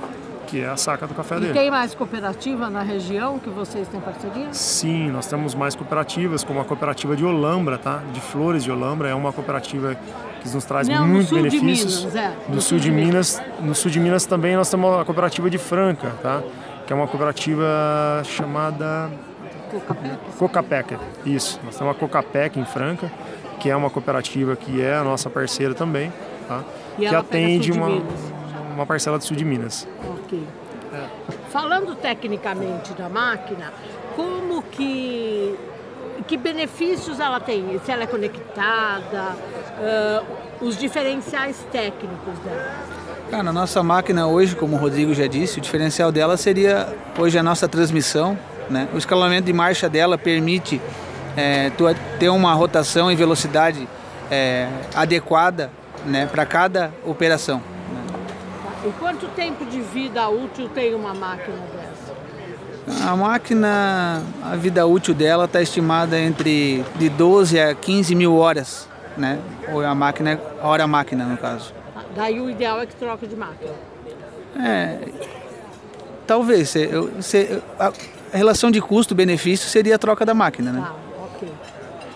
que 0.50 0.62
é 0.62 0.68
a 0.68 0.76
saca 0.76 1.06
do 1.06 1.14
café 1.14 1.38
e 1.38 1.42
dele. 1.42 1.54
tem 1.54 1.70
mais 1.70 1.94
cooperativa 1.94 2.70
na 2.70 2.82
região 2.82 3.38
que 3.38 3.50
vocês 3.50 3.88
têm 3.88 4.02
parceria? 4.02 4.48
Sim, 4.52 5.12
nós 5.12 5.28
temos 5.28 5.54
mais 5.54 5.76
cooperativas, 5.76 6.44
como 6.44 6.60
a 6.60 6.66
cooperativa 6.66 7.16
de 7.16 7.24
Olambra, 7.24 7.78
tá? 7.78 8.02
De 8.12 8.20
Flores 8.20 8.64
de 8.64 8.72
Olambra, 8.72 9.10
é 9.10 9.14
uma 9.14 9.32
cooperativa 9.32 9.96
que 10.42 10.50
nos 10.50 10.66
traz 10.66 10.88
Não, 10.88 11.08
muitos 11.08 11.32
benefícios. 11.32 12.06
Minas, 12.06 12.16
é. 12.16 12.30
No, 12.48 12.56
no 12.56 12.62
sul, 12.62 12.62
sul 12.62 12.80
de 12.80 12.92
Minas, 12.92 13.40
Minas, 13.40 13.62
no 13.62 13.76
sul 13.76 13.92
de 13.92 14.00
Minas 14.00 14.26
também 14.26 14.56
nós 14.56 14.70
temos 14.70 15.00
a 15.00 15.06
cooperativa 15.06 15.50
de 15.50 15.58
Franca, 15.60 16.16
tá? 16.22 16.42
Que 16.88 16.94
é 16.94 16.96
uma 16.96 17.08
cooperativa 17.08 18.22
chamada 18.24 19.12
Cocapec. 20.40 20.98
Isso, 21.26 21.60
nós 21.64 21.78
temos 21.78 21.96
a 21.96 22.00
Cocapec 22.00 22.60
em 22.60 22.66
Franca, 22.66 23.12
que 23.60 23.70
é 23.70 23.76
uma 23.76 23.92
cooperativa 23.92 24.56
que 24.56 24.82
é 24.82 24.96
a 24.96 25.04
nossa 25.04 25.30
parceira 25.30 25.76
também, 25.76 26.12
tá? 26.48 26.64
E 26.98 27.08
que 27.08 27.16
atende 27.16 27.72
uma, 27.72 27.88
Minas 27.88 28.39
uma 28.80 28.86
parcela 28.86 29.18
do 29.18 29.24
sul 29.24 29.36
de 29.36 29.46
Minas. 29.46 29.88
Ok. 30.08 30.42
É. 30.94 31.08
Falando 31.52 31.96
tecnicamente 31.96 32.94
da 32.94 33.10
máquina, 33.10 33.74
como 34.16 34.62
que 34.64 35.56
que 36.28 36.38
benefícios 36.38 37.20
ela 37.20 37.40
tem? 37.40 37.80
Se 37.84 37.92
ela 37.92 38.04
é 38.04 38.08
conectada, 38.08 39.36
uh, 39.80 40.66
os 40.66 40.78
diferenciais 40.78 41.58
técnicos 41.72 42.38
dela? 42.40 42.76
Cara, 43.32 43.44
na 43.44 43.54
nossa 43.54 43.82
máquina 43.82 44.28
hoje, 44.28 44.56
como 44.56 44.76
o 44.76 44.80
Rodrigo 44.80 45.14
já 45.14 45.28
disse, 45.28 45.58
o 45.58 45.62
diferencial 45.62 46.12
dela 46.12 46.38
seria 46.38 46.96
hoje 47.18 47.38
a 47.38 47.44
nossa 47.44 47.68
transmissão. 47.68 48.38
Né? 48.70 48.88
O 48.94 48.98
escalonamento 48.98 49.46
de 49.46 49.54
marcha 49.54 49.90
dela 49.90 50.18
permite 50.18 50.82
é, 51.36 51.72
ter 52.20 52.30
uma 52.30 52.54
rotação 52.54 53.12
e 53.12 53.16
velocidade 53.16 53.88
é, 54.30 54.68
adequada 54.94 55.72
né, 56.06 56.28
para 56.28 56.46
cada 56.46 56.92
operação. 57.06 57.62
E 58.86 58.92
quanto 58.98 59.28
tempo 59.30 59.66
de 59.66 59.82
vida 59.82 60.30
útil 60.30 60.70
tem 60.70 60.96
uma 60.96 61.14
máquina 61.14 61.58
dessa? 61.74 63.10
A 63.10 63.16
máquina, 63.16 64.24
a 64.42 64.56
vida 64.56 64.86
útil 64.86 65.14
dela 65.14 65.46
está 65.46 65.62
estimada 65.62 66.18
entre 66.18 66.84
de 66.96 67.10
12 67.10 67.60
a 67.60 67.76
15 67.76 68.16
mil 68.16 68.36
horas, 68.36 68.88
né? 69.18 69.40
Ou 69.72 69.86
a 69.86 69.94
máquina, 69.94 70.40
hora 70.62 70.88
máquina 70.88 71.26
no 71.26 71.38
caso. 71.38 71.74
Daí 72.16 72.40
o 72.40 72.50
ideal 72.50 72.82
é 72.82 72.86
que 72.86 72.96
troque 72.96 73.28
de 73.28 73.36
máquina. 73.36 73.72
É, 74.58 75.00
talvez. 76.26 76.74
a 77.78 77.92
relação 78.38 78.72
de 78.72 78.82
custo-benefício 78.82 79.68
seria 79.68 79.96
a 79.96 80.00
troca 80.00 80.26
da 80.26 80.34
máquina, 80.34 80.72
né? 80.72 80.82
Tá, 80.82 80.94
ok. 81.36 81.50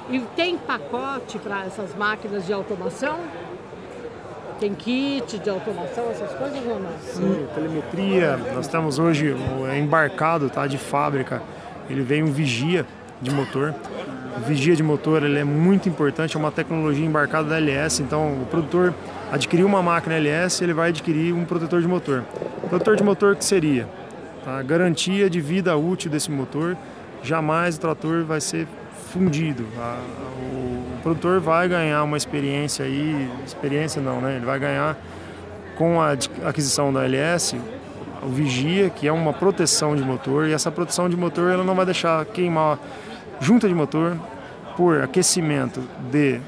E 0.09 0.19
tem 0.35 0.57
pacote 0.57 1.37
para 1.39 1.65
essas 1.65 1.93
máquinas 1.95 2.45
de 2.45 2.53
automação? 2.53 3.19
Tem 4.63 4.73
kit 4.73 5.39
de 5.39 5.49
automação, 5.49 6.09
essas 6.09 6.31
coisas 6.35 6.65
ou 6.65 6.79
não? 6.79 6.89
Sim, 7.01 7.47
telemetria. 7.53 8.37
Nós 8.55 8.65
temos 8.65 8.97
hoje 8.97 9.35
é 9.69 9.77
embarcado, 9.77 10.49
tá, 10.49 10.65
de 10.67 10.77
fábrica. 10.77 11.41
Ele 11.89 12.01
vem 12.01 12.23
um 12.23 12.31
vigia 12.31 12.85
de 13.21 13.29
motor. 13.29 13.75
O 14.37 14.39
vigia 14.39 14.73
de 14.73 14.81
motor 14.81 15.21
ele 15.21 15.37
é 15.37 15.43
muito 15.43 15.89
importante, 15.89 16.37
é 16.37 16.39
uma 16.39 16.49
tecnologia 16.49 17.05
embarcada 17.05 17.49
da 17.49 17.57
LS. 17.57 18.01
Então, 18.01 18.41
o 18.41 18.45
produtor 18.45 18.93
adquiriu 19.33 19.67
uma 19.67 19.83
máquina 19.83 20.15
LS, 20.15 20.63
ele 20.63 20.73
vai 20.73 20.91
adquirir 20.91 21.33
um 21.33 21.43
protetor 21.43 21.81
de 21.81 21.87
motor. 21.89 22.23
protetor 22.69 22.95
de 22.95 23.03
motor 23.03 23.35
que 23.35 23.43
seria? 23.43 23.85
Tá? 24.45 24.61
Garantia 24.61 25.29
de 25.29 25.41
vida 25.41 25.75
útil 25.75 26.09
desse 26.09 26.31
motor. 26.31 26.77
Jamais 27.21 27.75
o 27.75 27.81
trator 27.81 28.23
vai 28.23 28.39
ser 28.39 28.65
fundido. 29.11 29.65
A, 29.77 29.99
o 30.52 30.52
produtor 31.03 31.39
vai 31.39 31.67
ganhar 31.67 32.03
uma 32.03 32.17
experiência 32.17 32.85
aí, 32.85 33.29
experiência 33.45 34.01
não, 34.01 34.19
né? 34.21 34.37
Ele 34.37 34.45
vai 34.45 34.57
ganhar 34.57 34.97
com 35.77 36.01
a 36.01 36.13
aquisição 36.47 36.91
da 36.91 37.03
LS 37.03 37.55
o 38.25 38.29
vigia, 38.29 38.89
que 38.89 39.07
é 39.07 39.11
uma 39.11 39.33
proteção 39.33 39.95
de 39.95 40.01
motor, 40.01 40.47
e 40.47 40.53
essa 40.53 40.71
proteção 40.71 41.09
de 41.09 41.17
motor 41.17 41.51
ela 41.51 41.63
não 41.63 41.75
vai 41.75 41.85
deixar 41.85 42.25
queimar 42.25 42.79
junta 43.39 43.67
de 43.67 43.73
motor 43.73 44.17
por 44.77 45.01
aquecimento 45.01 45.81
de 46.09 46.39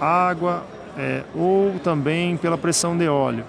água 0.00 0.64
é, 0.98 1.22
ou 1.34 1.78
também 1.78 2.36
pela 2.36 2.58
pressão 2.58 2.96
de 2.96 3.08
óleo. 3.08 3.44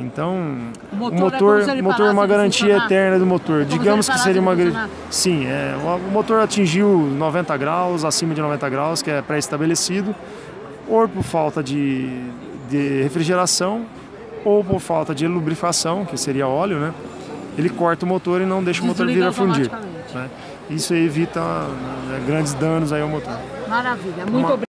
Então, 0.00 0.56
o 0.90 0.96
motor, 0.96 1.18
o 1.18 1.20
motor, 1.20 1.60
é, 1.68 1.82
motor 1.82 2.06
é 2.06 2.10
uma 2.10 2.26
garantia 2.26 2.78
eterna 2.78 3.18
do 3.18 3.26
motor. 3.26 3.64
Digamos 3.66 4.08
que 4.08 4.18
seria 4.18 4.40
uma 4.40 4.56
Sim, 5.10 5.46
é, 5.46 5.76
o 5.76 6.10
motor 6.10 6.40
atingiu 6.40 6.88
90 6.88 7.56
graus, 7.58 8.04
acima 8.04 8.34
de 8.34 8.40
90 8.40 8.68
graus, 8.70 9.02
que 9.02 9.10
é 9.10 9.20
pré-estabelecido, 9.20 10.14
ou 10.88 11.06
por 11.06 11.22
falta 11.22 11.62
de, 11.62 12.08
de 12.70 13.02
refrigeração, 13.02 13.84
ou 14.44 14.64
por 14.64 14.80
falta 14.80 15.14
de 15.14 15.26
lubrificação, 15.26 16.06
que 16.06 16.16
seria 16.16 16.48
óleo, 16.48 16.78
né? 16.78 16.94
Ele 17.58 17.68
corta 17.68 18.06
o 18.06 18.08
motor 18.08 18.40
e 18.40 18.46
não 18.46 18.64
deixa 18.64 18.82
o 18.82 18.86
motor 18.86 19.06
vir 19.06 19.22
a 19.22 19.32
fundir. 19.32 19.70
Né? 20.14 20.30
Isso 20.70 20.94
evita 20.94 21.40
né, 21.40 22.22
grandes 22.26 22.54
danos 22.54 22.92
aí 22.92 23.02
ao 23.02 23.08
motor. 23.08 23.38
Maravilha, 23.68 24.24
muito 24.24 24.52
obrigado. 24.52 24.70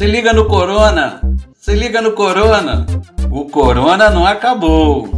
Se 0.00 0.06
liga 0.06 0.32
no 0.32 0.48
Corona! 0.48 1.20
Se 1.52 1.74
liga 1.74 2.00
no 2.00 2.12
Corona! 2.12 2.86
O 3.30 3.44
Corona 3.50 4.08
não 4.08 4.24
acabou! 4.24 5.10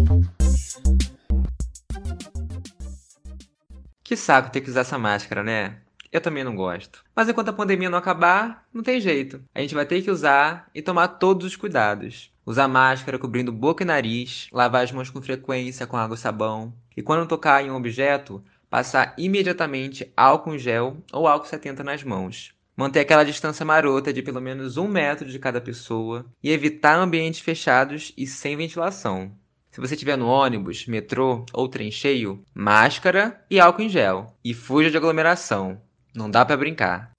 Que 4.03 4.17
saco 4.17 4.51
ter 4.51 4.61
que 4.61 4.71
usar 4.71 4.81
essa 4.81 4.99
máscara, 4.99 5.45
né? 5.45 5.77
Eu 6.11 6.21
também 6.21 6.43
não 6.43 6.57
gosto. 6.57 7.05
Mas 7.15 7.29
enquanto 7.29 7.51
a 7.51 7.53
pandemia 7.53 7.89
não 7.89 7.97
acabar, 7.97 8.67
não 8.75 8.83
tem 8.83 9.01
jeito. 9.01 9.41
A 9.55 9.61
gente 9.61 9.73
vai 9.73 9.87
ter 9.87 10.03
que 10.03 10.11
usar 10.11 10.69
e 10.75 10.83
tomar 10.83 11.07
todos 11.07 11.47
os 11.47 11.55
cuidados. 11.55 12.33
Usar 12.45 12.67
máscara 12.67 13.21
cobrindo 13.21 13.53
boca 13.53 13.85
e 13.85 13.87
nariz, 13.87 14.49
lavar 14.51 14.83
as 14.83 14.91
mãos 14.91 15.09
com 15.09 15.23
frequência 15.23 15.87
com 15.87 15.97
água 15.97 16.17
e 16.17 16.19
sabão. 16.19 16.75
E 16.97 17.03
quando 17.03 17.29
tocar 17.29 17.65
em 17.65 17.71
um 17.71 17.77
objeto, 17.77 18.43
passar 18.69 19.15
imediatamente 19.17 20.13
álcool 20.17 20.57
em 20.57 20.59
gel 20.59 20.97
ou 21.13 21.29
álcool 21.29 21.47
70 21.47 21.85
nas 21.85 22.03
mãos 22.03 22.53
manter 22.77 23.01
aquela 23.01 23.25
distância 23.25 23.65
marota 23.65 24.13
de 24.13 24.23
pelo 24.23 24.41
menos 24.41 24.77
um 24.77 24.89
metro 24.89 25.29
de 25.29 25.39
cada 25.39 25.61
pessoa 25.61 26.27
e 26.43 26.51
evitar 26.51 26.97
ambientes 26.97 27.41
fechados 27.41 28.13
e 28.17 28.27
sem 28.27 28.57
ventilação. 28.57 29.33
Se 29.71 29.81
você 29.81 29.95
estiver 29.95 30.19
no 30.19 30.27
ônibus, 30.27 30.87
metrô 30.87 31.47
ou 31.53 31.67
trem 31.67 31.91
cheio, 31.91 32.45
máscara 32.55 33.43
e 33.51 33.59
álcool 33.59 33.83
em 33.83 33.89
gel. 33.89 34.37
E 34.45 34.53
fuja 34.53 34.91
de 34.91 34.99
aglomeração. 34.99 35.81
Não 36.15 36.31
dá 36.31 36.45
para 36.45 36.59
brincar. 36.59 37.13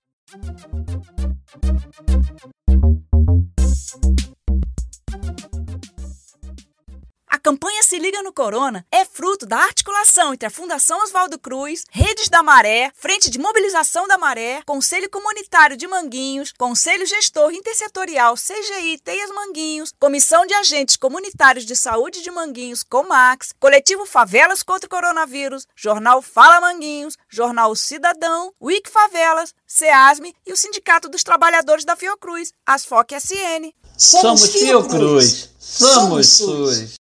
No 8.23 8.33
Corona 8.33 8.85
é 8.89 9.03
fruto 9.03 9.45
da 9.45 9.57
articulação 9.57 10.33
entre 10.33 10.47
a 10.47 10.49
Fundação 10.49 11.03
Oswaldo 11.03 11.37
Cruz, 11.37 11.83
Redes 11.91 12.29
da 12.29 12.41
Maré, 12.41 12.91
Frente 12.95 13.29
de 13.29 13.37
Mobilização 13.37 14.07
da 14.07 14.17
Maré, 14.17 14.61
Conselho 14.65 15.09
Comunitário 15.09 15.75
de 15.75 15.85
Manguinhos, 15.85 16.53
Conselho 16.57 17.05
Gestor 17.05 17.51
Intersetorial 17.51 18.35
CGI 18.35 18.97
Teias 19.03 19.29
Manguinhos, 19.31 19.93
Comissão 19.99 20.45
de 20.45 20.53
Agentes 20.53 20.95
Comunitários 20.95 21.65
de 21.65 21.75
Saúde 21.75 22.21
de 22.21 22.31
Manguinhos, 22.31 22.81
Comax, 22.81 23.53
Coletivo 23.59 24.05
Favelas 24.05 24.63
contra 24.63 24.87
o 24.87 24.89
Coronavírus, 24.89 25.67
Jornal 25.75 26.21
Fala 26.21 26.61
Manguinhos, 26.61 27.17
Jornal 27.29 27.75
Cidadão, 27.75 28.53
Wiki 28.61 28.89
Favelas, 28.89 29.53
SEASME 29.67 30.33
e 30.47 30.53
o 30.53 30.57
Sindicato 30.57 31.09
dos 31.09 31.23
Trabalhadores 31.23 31.83
da 31.83 31.95
Fiocruz, 31.95 32.53
Asfoc 32.65 33.11
SN. 33.13 33.73
Somos 33.97 34.47
Fiocruz, 34.47 35.49
somos 35.59 36.27
SUS. 36.29 37.02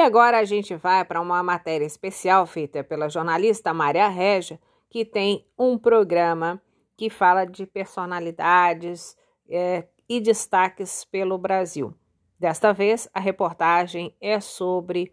E 0.00 0.02
agora 0.02 0.38
a 0.38 0.44
gente 0.44 0.74
vai 0.76 1.04
para 1.04 1.20
uma 1.20 1.42
matéria 1.42 1.84
especial 1.84 2.46
feita 2.46 2.82
pela 2.82 3.10
jornalista 3.10 3.74
Maria 3.74 4.08
Regia, 4.08 4.58
que 4.88 5.04
tem 5.04 5.46
um 5.58 5.76
programa 5.76 6.58
que 6.96 7.10
fala 7.10 7.44
de 7.44 7.66
personalidades 7.66 9.14
é, 9.46 9.86
e 10.08 10.18
destaques 10.18 11.04
pelo 11.04 11.36
Brasil. 11.36 11.94
Desta 12.38 12.72
vez, 12.72 13.10
a 13.12 13.20
reportagem 13.20 14.16
é 14.22 14.40
sobre 14.40 15.12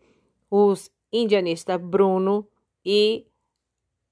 os 0.49 0.89
indianistas 1.11 1.81
Bruno 1.81 2.47
e 2.85 3.27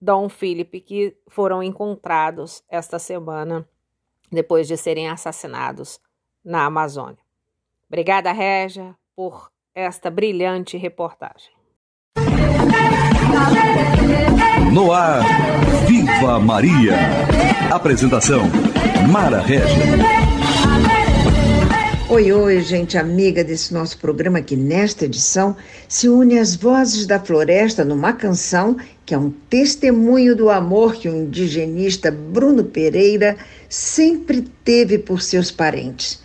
Dom 0.01 0.27
Felipe, 0.27 0.81
que 0.81 1.17
foram 1.29 1.63
encontrados 1.63 2.61
esta 2.67 2.99
semana 2.99 3.65
depois 4.29 4.67
de 4.67 4.75
serem 4.75 5.07
assassinados 5.07 6.01
na 6.43 6.65
Amazônia. 6.65 7.23
Obrigada, 7.87 8.33
Régia, 8.33 8.93
por 9.15 9.54
esta 9.75 10.09
brilhante 10.09 10.77
reportagem. 10.77 11.53
No 14.71 14.93
ar, 14.93 15.21
Viva 15.85 16.39
Maria. 16.39 16.95
Apresentação: 17.69 18.43
Mara 19.11 19.41
Regia. 19.41 20.25
Oi, 22.07 22.31
oi, 22.31 22.61
gente 22.61 22.97
amiga 22.97 23.43
desse 23.43 23.73
nosso 23.73 23.97
programa 23.97 24.39
que 24.39 24.55
nesta 24.55 25.05
edição 25.05 25.57
se 25.89 26.07
une 26.07 26.39
às 26.39 26.55
vozes 26.55 27.05
da 27.05 27.19
floresta 27.19 27.83
numa 27.83 28.13
canção 28.13 28.77
que 29.05 29.13
é 29.13 29.17
um 29.17 29.31
testemunho 29.49 30.35
do 30.35 30.49
amor 30.49 30.95
que 30.95 31.09
o 31.09 31.15
indigenista 31.15 32.11
Bruno 32.11 32.63
Pereira 32.63 33.35
sempre 33.67 34.41
teve 34.63 34.99
por 34.99 35.21
seus 35.21 35.51
parentes. 35.51 36.23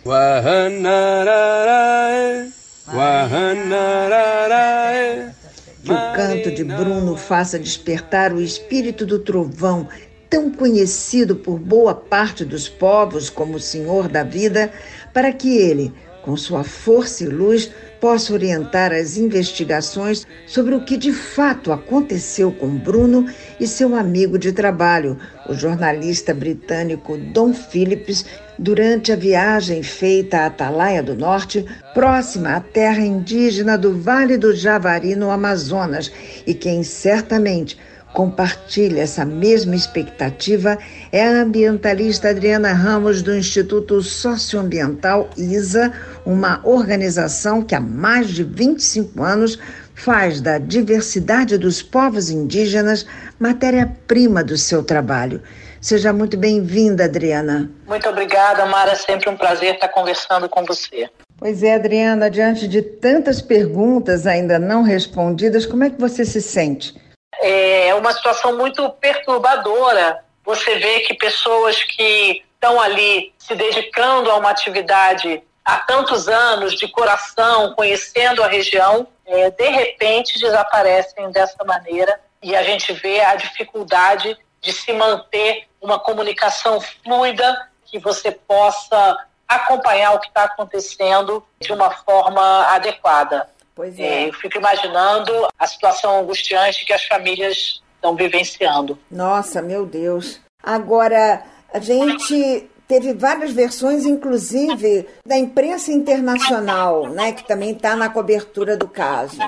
Que 5.83 5.91
o 5.91 6.13
canto 6.13 6.51
de 6.51 6.63
Bruno 6.63 7.15
faça 7.15 7.57
despertar 7.57 8.33
o 8.33 8.41
espírito 8.41 9.05
do 9.05 9.19
trovão, 9.19 9.87
tão 10.29 10.51
conhecido 10.51 11.35
por 11.35 11.57
boa 11.57 11.95
parte 11.95 12.45
dos 12.45 12.69
povos 12.69 13.29
como 13.29 13.55
o 13.55 13.59
Senhor 13.59 14.07
da 14.07 14.23
Vida, 14.23 14.71
para 15.13 15.31
que 15.31 15.57
ele, 15.57 15.93
com 16.23 16.35
sua 16.37 16.63
força 16.63 17.23
e 17.23 17.27
luz, 17.27 17.71
possa 17.99 18.33
orientar 18.33 18.91
as 18.91 19.15
investigações 19.15 20.25
sobre 20.47 20.73
o 20.73 20.83
que 20.83 20.97
de 20.97 21.13
fato 21.13 21.71
aconteceu 21.71 22.51
com 22.51 22.67
Bruno 22.69 23.27
e 23.59 23.67
seu 23.67 23.95
amigo 23.95 24.39
de 24.39 24.51
trabalho, 24.51 25.17
o 25.47 25.53
jornalista 25.53 26.33
britânico 26.33 27.17
Don 27.17 27.53
Phillips, 27.53 28.25
durante 28.57 29.11
a 29.11 29.15
viagem 29.15 29.83
feita 29.83 30.39
à 30.39 30.45
Atalaia 30.47 31.03
do 31.03 31.15
Norte, 31.15 31.65
próxima 31.93 32.55
à 32.55 32.59
terra 32.59 33.01
indígena 33.01 33.77
do 33.77 33.97
Vale 33.97 34.37
do 34.37 34.55
Javari, 34.55 35.15
no 35.15 35.29
Amazonas, 35.29 36.11
e 36.45 36.53
quem 36.53 36.83
certamente 36.83 37.77
compartilha 38.13 39.01
essa 39.01 39.25
mesma 39.25 39.75
expectativa 39.75 40.77
é 41.11 41.23
a 41.23 41.41
ambientalista 41.41 42.29
Adriana 42.29 42.73
Ramos, 42.73 43.21
do 43.21 43.35
Instituto 43.35 44.01
Socioambiental 44.01 45.29
ISA, 45.37 45.93
uma 46.25 46.61
organização 46.63 47.61
que 47.61 47.75
há 47.75 47.79
mais 47.79 48.29
de 48.29 48.43
25 48.43 49.23
anos 49.23 49.59
faz 49.95 50.41
da 50.41 50.57
diversidade 50.57 51.57
dos 51.57 51.81
povos 51.81 52.29
indígenas 52.29 53.05
matéria-prima 53.39 54.43
do 54.43 54.57
seu 54.57 54.83
trabalho. 54.83 55.41
Seja 55.79 56.13
muito 56.13 56.37
bem-vinda, 56.37 57.05
Adriana. 57.05 57.71
Muito 57.87 58.07
obrigada, 58.07 58.65
Mara. 58.67 58.95
Sempre 58.95 59.29
um 59.29 59.37
prazer 59.37 59.75
estar 59.75 59.89
conversando 59.89 60.47
com 60.47 60.63
você. 60.63 61.09
Pois 61.37 61.63
é, 61.63 61.73
Adriana, 61.73 62.29
diante 62.29 62.67
de 62.67 62.83
tantas 62.83 63.41
perguntas 63.41 64.27
ainda 64.27 64.59
não 64.59 64.83
respondidas, 64.83 65.65
como 65.65 65.83
é 65.83 65.89
que 65.89 65.99
você 65.99 66.23
se 66.23 66.39
sente? 66.39 67.00
É 67.39 67.93
uma 67.95 68.11
situação 68.13 68.57
muito 68.57 68.89
perturbadora. 68.91 70.23
Você 70.43 70.75
vê 70.75 71.01
que 71.01 71.13
pessoas 71.13 71.83
que 71.83 72.43
estão 72.53 72.79
ali 72.79 73.33
se 73.39 73.55
dedicando 73.55 74.29
a 74.29 74.37
uma 74.37 74.49
atividade 74.49 75.41
há 75.65 75.77
tantos 75.77 76.27
anos, 76.27 76.75
de 76.75 76.87
coração, 76.87 77.73
conhecendo 77.75 78.43
a 78.43 78.47
região, 78.47 79.07
é, 79.25 79.49
de 79.49 79.69
repente 79.69 80.39
desaparecem 80.39 81.31
dessa 81.31 81.63
maneira 81.63 82.19
e 82.41 82.55
a 82.55 82.63
gente 82.63 82.91
vê 82.93 83.21
a 83.21 83.35
dificuldade 83.35 84.37
de 84.59 84.73
se 84.73 84.91
manter 84.93 85.67
uma 85.81 85.99
comunicação 85.99 86.79
fluida 86.81 87.69
que 87.85 87.99
você 87.99 88.31
possa 88.31 89.17
acompanhar 89.47 90.13
o 90.13 90.19
que 90.19 90.27
está 90.27 90.43
acontecendo 90.43 91.45
de 91.59 91.73
uma 91.73 91.89
forma 91.91 92.65
adequada. 92.67 93.49
Pois 93.75 93.97
é. 93.99 94.27
Eu 94.27 94.33
fico 94.33 94.57
imaginando 94.57 95.31
a 95.57 95.67
situação 95.67 96.19
angustiante 96.19 96.85
que 96.85 96.93
as 96.93 97.05
famílias 97.05 97.81
estão 97.95 98.15
vivenciando. 98.15 98.97
Nossa, 99.09 99.61
meu 99.61 99.85
Deus. 99.85 100.39
Agora, 100.61 101.43
a 101.73 101.79
gente 101.79 102.69
teve 102.87 103.13
várias 103.13 103.53
versões, 103.53 104.05
inclusive 104.05 105.07
da 105.25 105.37
imprensa 105.37 105.91
internacional, 105.93 107.07
né, 107.07 107.31
que 107.31 107.47
também 107.47 107.71
está 107.71 107.95
na 107.95 108.09
cobertura 108.09 108.75
do 108.75 108.87
caso. 108.87 109.39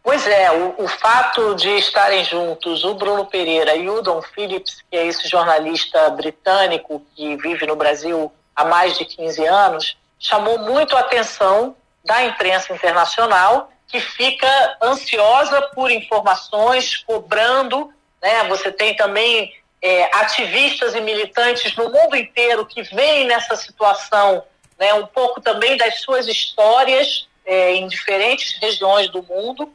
Pois 0.00 0.26
é, 0.26 0.52
o, 0.52 0.84
o, 0.84 0.86
fato 0.86 1.54
de 1.54 1.70
estarem 1.70 2.22
juntos 2.24 2.84
o 2.84 2.94
Bruno 2.94 3.24
Pereira 3.24 3.74
e 3.74 3.88
o 3.88 4.02
Don 4.02 4.20
Phillips, 4.20 4.84
que 4.90 4.96
é 4.96 5.06
esse 5.06 5.26
jornalista 5.26 6.10
britânico 6.10 7.02
que 7.16 7.36
vive 7.38 7.66
no 7.66 7.74
Brasil 7.74 8.30
há 8.54 8.66
mais 8.66 8.98
de 8.98 9.06
15 9.06 9.44
anos, 9.46 9.96
chamou 10.18 10.58
muito 10.58 10.94
a 10.94 11.00
atenção 11.00 11.74
da 12.04 12.24
imprensa 12.24 12.72
internacional, 12.72 13.70
que 13.88 14.00
fica 14.00 14.76
ansiosa 14.82 15.62
por 15.74 15.90
informações, 15.90 16.96
cobrando. 16.98 17.92
Né? 18.22 18.44
Você 18.48 18.70
tem 18.70 18.94
também 18.94 19.54
é, 19.80 20.04
ativistas 20.16 20.94
e 20.94 21.00
militantes 21.00 21.74
no 21.76 21.90
mundo 21.90 22.16
inteiro 22.16 22.66
que 22.66 22.82
veem 22.82 23.26
nessa 23.26 23.56
situação 23.56 24.44
né, 24.78 24.92
um 24.94 25.06
pouco 25.06 25.40
também 25.40 25.76
das 25.76 26.00
suas 26.00 26.26
histórias 26.26 27.28
é, 27.44 27.74
em 27.74 27.86
diferentes 27.86 28.58
regiões 28.58 29.08
do 29.10 29.22
mundo. 29.22 29.72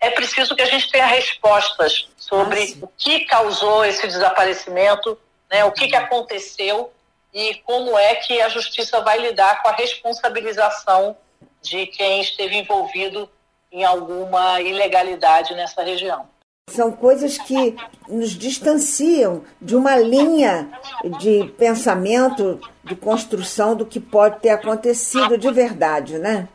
É 0.00 0.10
preciso 0.10 0.56
que 0.56 0.62
a 0.62 0.66
gente 0.66 0.90
tenha 0.90 1.06
respostas 1.06 2.08
sobre 2.16 2.76
o 2.82 2.88
que 2.98 3.20
causou 3.20 3.84
esse 3.84 4.06
desaparecimento, 4.06 5.18
né, 5.50 5.64
o 5.64 5.72
que, 5.72 5.88
que 5.88 5.96
aconteceu 5.96 6.92
e 7.32 7.54
como 7.64 7.96
é 7.96 8.16
que 8.16 8.40
a 8.42 8.48
justiça 8.48 9.00
vai 9.00 9.18
lidar 9.18 9.62
com 9.62 9.68
a 9.68 9.72
responsabilização 9.72 11.16
de 11.62 11.86
quem 11.86 12.20
esteve 12.20 12.56
envolvido 12.56 13.28
em 13.70 13.84
alguma 13.84 14.60
ilegalidade 14.60 15.54
nessa 15.54 15.82
região. 15.82 16.28
São 16.68 16.92
coisas 16.92 17.38
que 17.38 17.76
nos 18.08 18.30
distanciam 18.30 19.44
de 19.60 19.74
uma 19.74 19.96
linha 19.96 20.70
de 21.18 21.48
pensamento, 21.58 22.60
de 22.84 22.94
construção 22.94 23.74
do 23.74 23.84
que 23.84 23.98
pode 23.98 24.40
ter 24.40 24.50
acontecido 24.50 25.36
de 25.36 25.50
verdade, 25.50 26.18
né? 26.18 26.48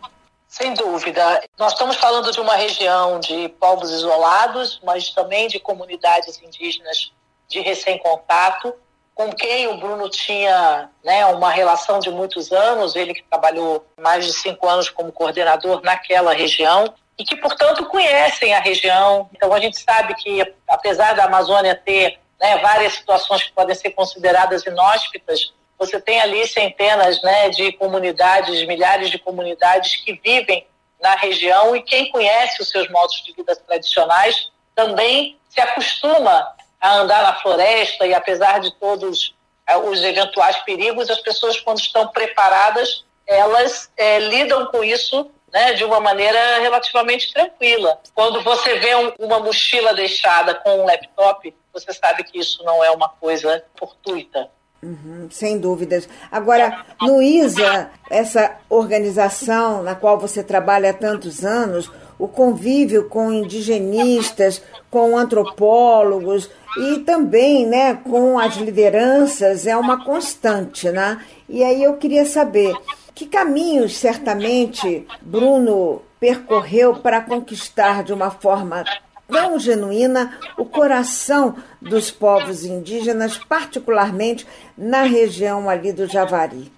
Sem 0.47 0.73
dúvida. 0.73 1.43
Nós 1.57 1.73
estamos 1.73 1.97
falando 1.97 2.31
de 2.31 2.39
uma 2.39 2.55
região 2.55 3.19
de 3.19 3.49
povos 3.59 3.91
isolados, 3.91 4.79
mas 4.83 5.09
também 5.09 5.47
de 5.47 5.59
comunidades 5.59 6.41
indígenas 6.41 7.11
de 7.47 7.59
recém-contato, 7.59 8.73
com 9.17 9.33
quem 9.33 9.67
o 9.67 9.77
Bruno 9.77 10.07
tinha 10.07 10.91
né, 11.03 11.25
uma 11.25 11.49
relação 11.49 11.97
de 11.97 12.11
muitos 12.11 12.51
anos, 12.51 12.95
ele 12.95 13.15
que 13.15 13.23
trabalhou 13.23 13.83
mais 13.99 14.23
de 14.23 14.31
cinco 14.31 14.69
anos 14.69 14.91
como 14.91 15.11
coordenador 15.11 15.81
naquela 15.81 16.33
região 16.33 16.93
e 17.17 17.25
que, 17.25 17.35
portanto, 17.35 17.83
conhecem 17.85 18.53
a 18.53 18.59
região. 18.59 19.27
Então, 19.33 19.51
a 19.51 19.59
gente 19.59 19.81
sabe 19.81 20.13
que, 20.13 20.53
apesar 20.69 21.15
da 21.15 21.23
Amazônia 21.23 21.73
ter 21.73 22.19
né, 22.39 22.59
várias 22.59 22.93
situações 22.93 23.41
que 23.41 23.51
podem 23.53 23.73
ser 23.73 23.89
consideradas 23.89 24.63
inóspitas, 24.67 25.51
você 25.79 25.99
tem 25.99 26.21
ali 26.21 26.47
centenas 26.47 27.19
né, 27.23 27.49
de 27.49 27.71
comunidades, 27.71 28.67
milhares 28.67 29.09
de 29.09 29.17
comunidades 29.17 29.95
que 29.95 30.13
vivem 30.13 30.67
na 31.01 31.15
região 31.15 31.75
e 31.75 31.81
quem 31.81 32.11
conhece 32.11 32.61
os 32.61 32.69
seus 32.69 32.87
modos 32.91 33.23
de 33.23 33.33
vida 33.33 33.55
tradicionais 33.55 34.51
também 34.75 35.39
se 35.49 35.59
acostuma 35.59 36.55
a 36.79 36.97
andar 36.97 37.23
na 37.23 37.35
floresta 37.35 38.05
e 38.05 38.13
apesar 38.13 38.59
de 38.59 38.71
todos 38.79 39.35
eh, 39.67 39.77
os 39.77 40.03
eventuais 40.03 40.57
perigos, 40.57 41.09
as 41.09 41.19
pessoas 41.19 41.59
quando 41.59 41.79
estão 41.79 42.07
preparadas, 42.09 43.05
elas 43.25 43.91
é, 43.97 44.19
lidam 44.19 44.67
com 44.67 44.83
isso 44.83 45.29
né, 45.51 45.73
de 45.73 45.83
uma 45.83 45.99
maneira 45.99 46.59
relativamente 46.59 47.33
tranquila. 47.33 47.99
Quando 48.13 48.43
você 48.43 48.79
vê 48.79 48.95
um, 48.95 49.11
uma 49.19 49.39
mochila 49.39 49.93
deixada 49.93 50.55
com 50.55 50.81
um 50.81 50.85
laptop, 50.85 51.53
você 51.73 51.93
sabe 51.93 52.23
que 52.23 52.39
isso 52.39 52.63
não 52.63 52.83
é 52.83 52.91
uma 52.91 53.09
coisa 53.09 53.63
fortuita. 53.77 54.49
Uhum, 54.81 55.27
sem 55.31 55.57
dúvidas. 55.57 56.07
Agora, 56.31 56.85
ISA, 57.21 57.89
essa 58.09 58.57
organização 58.69 59.81
na 59.81 59.95
qual 59.95 60.19
você 60.19 60.43
trabalha 60.43 60.91
há 60.91 60.93
tantos 60.93 61.43
anos, 61.43 61.89
o 62.19 62.27
convívio 62.27 63.09
com 63.09 63.31
indigenistas, 63.31 64.61
com 64.89 65.17
antropólogos 65.17 66.49
e 66.75 66.99
também 66.99 67.65
né, 67.65 67.93
com 67.95 68.37
as 68.37 68.55
lideranças 68.55 69.65
é 69.65 69.75
uma 69.77 70.03
constante. 70.03 70.89
Né? 70.89 71.23
E 71.47 71.63
aí 71.63 71.83
eu 71.83 71.97
queria 71.97 72.25
saber 72.25 72.75
que 73.15 73.25
caminhos, 73.25 73.97
certamente, 73.97 75.07
Bruno 75.21 76.01
percorreu 76.19 76.95
para 76.95 77.21
conquistar 77.21 78.03
de 78.03 78.11
uma 78.13 78.31
forma 78.31 78.83
tão 79.27 79.59
genuína 79.59 80.39
o 80.57 80.65
coração 80.65 81.55
dos 81.81 82.09
povos 82.09 82.63
indígenas, 82.63 83.37
particularmente 83.37 84.47
na 84.77 85.03
região 85.03 85.69
ali 85.69 85.91
do 85.91 86.07
Javari? 86.07 86.71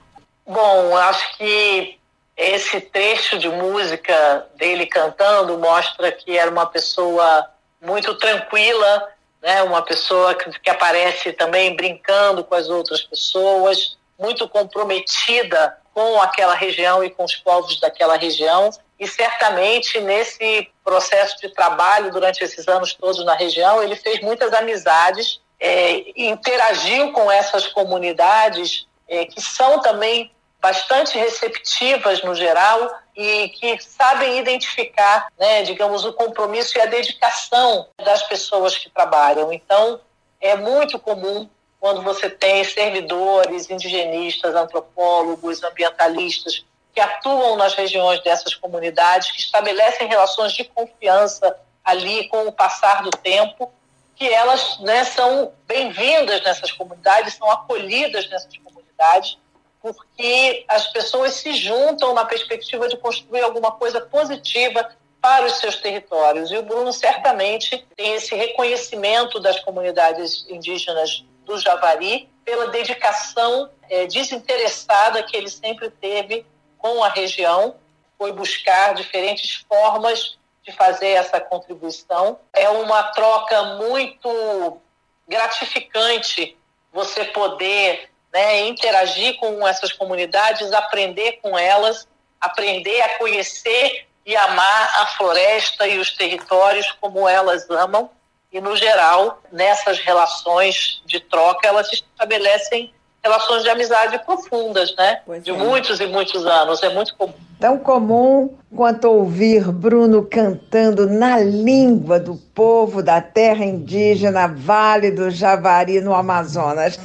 Bom, 0.45 0.97
acho 0.97 1.37
que 1.37 1.99
esse 2.35 2.81
trecho 2.81 3.37
de 3.37 3.49
música 3.49 4.47
dele 4.55 4.85
cantando 4.85 5.57
mostra 5.57 6.11
que 6.11 6.37
era 6.37 6.49
uma 6.49 6.65
pessoa 6.65 7.45
muito 7.81 8.15
tranquila, 8.15 9.07
né? 9.41 9.63
uma 9.63 9.81
pessoa 9.81 10.35
que, 10.35 10.49
que 10.59 10.69
aparece 10.69 11.33
também 11.33 11.75
brincando 11.75 12.43
com 12.43 12.55
as 12.55 12.69
outras 12.69 13.01
pessoas, 13.01 13.97
muito 14.17 14.47
comprometida 14.49 15.77
com 15.93 16.21
aquela 16.21 16.53
região 16.53 17.03
e 17.03 17.09
com 17.09 17.23
os 17.23 17.35
povos 17.35 17.79
daquela 17.79 18.17
região. 18.17 18.69
E 18.99 19.07
certamente 19.07 19.99
nesse 19.99 20.69
processo 20.83 21.37
de 21.39 21.49
trabalho 21.53 22.11
durante 22.11 22.43
esses 22.43 22.67
anos 22.67 22.93
todos 22.93 23.23
na 23.25 23.35
região, 23.35 23.81
ele 23.81 23.95
fez 23.95 24.19
muitas 24.21 24.53
amizades, 24.53 25.39
é, 25.59 26.03
interagiu 26.15 27.11
com 27.13 27.31
essas 27.31 27.67
comunidades 27.67 28.87
é, 29.07 29.25
que 29.25 29.41
são 29.41 29.81
também 29.81 30.31
bastante 30.61 31.17
receptivas 31.17 32.21
no 32.23 32.35
geral 32.35 32.93
e 33.19 33.49
que 33.49 33.77
sabem 33.81 34.39
identificar, 34.39 35.27
né, 35.37 35.61
digamos, 35.63 36.05
o 36.05 36.13
compromisso 36.13 36.77
e 36.77 36.81
a 36.81 36.85
dedicação 36.85 37.85
das 38.01 38.23
pessoas 38.23 38.77
que 38.77 38.89
trabalham. 38.89 39.51
Então, 39.51 39.99
é 40.39 40.55
muito 40.55 40.97
comum 40.97 41.49
quando 41.81 42.01
você 42.01 42.29
tem 42.29 42.63
servidores, 42.63 43.69
indigenistas, 43.69 44.55
antropólogos, 44.55 45.61
ambientalistas 45.61 46.63
que 46.93 47.01
atuam 47.01 47.57
nas 47.57 47.73
regiões 47.73 48.23
dessas 48.23 48.55
comunidades, 48.55 49.31
que 49.31 49.41
estabelecem 49.41 50.07
relações 50.07 50.53
de 50.53 50.63
confiança 50.63 51.53
ali 51.83 52.29
com 52.29 52.47
o 52.47 52.53
passar 52.53 53.03
do 53.03 53.09
tempo, 53.09 53.69
que 54.15 54.29
elas 54.29 54.79
né, 54.79 55.03
são 55.03 55.51
bem-vindas 55.67 56.41
nessas 56.41 56.71
comunidades, 56.71 57.33
são 57.33 57.51
acolhidas 57.51 58.29
nessas 58.29 58.55
comunidades, 58.57 59.37
porque 59.81 60.65
as 60.67 60.87
pessoas 60.87 61.33
se 61.35 61.53
juntam 61.53 62.13
na 62.13 62.25
perspectiva 62.25 62.87
de 62.87 62.97
construir 62.97 63.41
alguma 63.41 63.71
coisa 63.71 64.01
positiva 64.01 64.89
para 65.21 65.45
os 65.45 65.53
seus 65.59 65.77
territórios. 65.77 66.51
E 66.51 66.57
o 66.57 66.63
Bruno 66.63 66.93
certamente 66.93 67.85
tem 67.95 68.15
esse 68.15 68.35
reconhecimento 68.35 69.39
das 69.39 69.59
comunidades 69.59 70.45
indígenas 70.49 71.25
do 71.45 71.57
Javari 71.57 72.29
pela 72.45 72.67
dedicação 72.67 73.69
é, 73.89 74.05
desinteressada 74.05 75.23
que 75.23 75.35
ele 75.35 75.49
sempre 75.49 75.89
teve 75.89 76.45
com 76.77 77.03
a 77.03 77.09
região, 77.09 77.75
foi 78.17 78.31
buscar 78.31 78.93
diferentes 78.95 79.65
formas 79.67 80.37
de 80.63 80.71
fazer 80.71 81.09
essa 81.09 81.39
contribuição. 81.39 82.39
É 82.53 82.69
uma 82.69 83.03
troca 83.03 83.75
muito 83.75 84.81
gratificante 85.27 86.57
você 86.91 87.25
poder 87.25 88.08
né, 88.31 88.67
interagir 88.67 89.37
com 89.37 89.67
essas 89.67 89.91
comunidades, 89.91 90.71
aprender 90.71 91.39
com 91.41 91.57
elas, 91.57 92.07
aprender 92.39 93.01
a 93.01 93.17
conhecer 93.17 94.07
e 94.25 94.35
amar 94.35 95.01
a 95.01 95.07
floresta 95.07 95.87
e 95.87 95.97
os 95.97 96.15
territórios 96.15 96.91
como 97.01 97.27
elas 97.27 97.69
amam. 97.69 98.09
E, 98.51 98.59
no 98.59 98.75
geral, 98.75 99.41
nessas 99.51 99.99
relações 99.99 101.01
de 101.05 101.19
troca, 101.19 101.67
elas 101.67 101.91
estabelecem 101.91 102.93
relações 103.23 103.63
de 103.63 103.69
amizade 103.69 104.19
profundas, 104.25 104.95
né? 104.97 105.19
Pois 105.25 105.43
de 105.43 105.51
é. 105.51 105.53
muitos 105.53 105.99
e 105.99 106.07
muitos 106.07 106.45
anos. 106.45 106.81
É 106.83 106.89
muito 106.93 107.15
comum. 107.15 107.33
Tão 107.59 107.77
comum 107.77 108.55
quanto 108.73 109.09
ouvir 109.09 109.69
Bruno 109.69 110.23
cantando 110.23 111.07
na 111.09 111.39
língua 111.39 112.17
do 112.17 112.35
povo 112.55 113.03
da 113.03 113.19
terra 113.19 113.65
indígena 113.65 114.47
Vale 114.47 115.11
do 115.11 115.29
Javari, 115.29 115.99
no 115.99 116.13
Amazonas. 116.13 116.97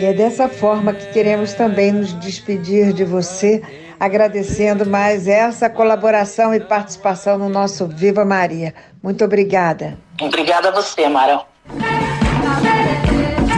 E 0.00 0.04
é 0.04 0.12
dessa 0.12 0.48
forma 0.48 0.92
que 0.92 1.12
queremos 1.12 1.54
também 1.54 1.92
nos 1.92 2.12
despedir 2.14 2.92
de 2.92 3.04
você 3.04 3.62
agradecendo 4.00 4.86
mais 4.86 5.26
essa 5.26 5.68
colaboração 5.68 6.54
e 6.54 6.60
participação 6.60 7.38
no 7.38 7.48
nosso 7.48 7.86
Viva 7.86 8.24
Maria. 8.24 8.74
Muito 9.02 9.24
obrigada. 9.24 9.98
Obrigada 10.20 10.68
a 10.68 10.72
você, 10.72 11.08
Marão. 11.08 11.44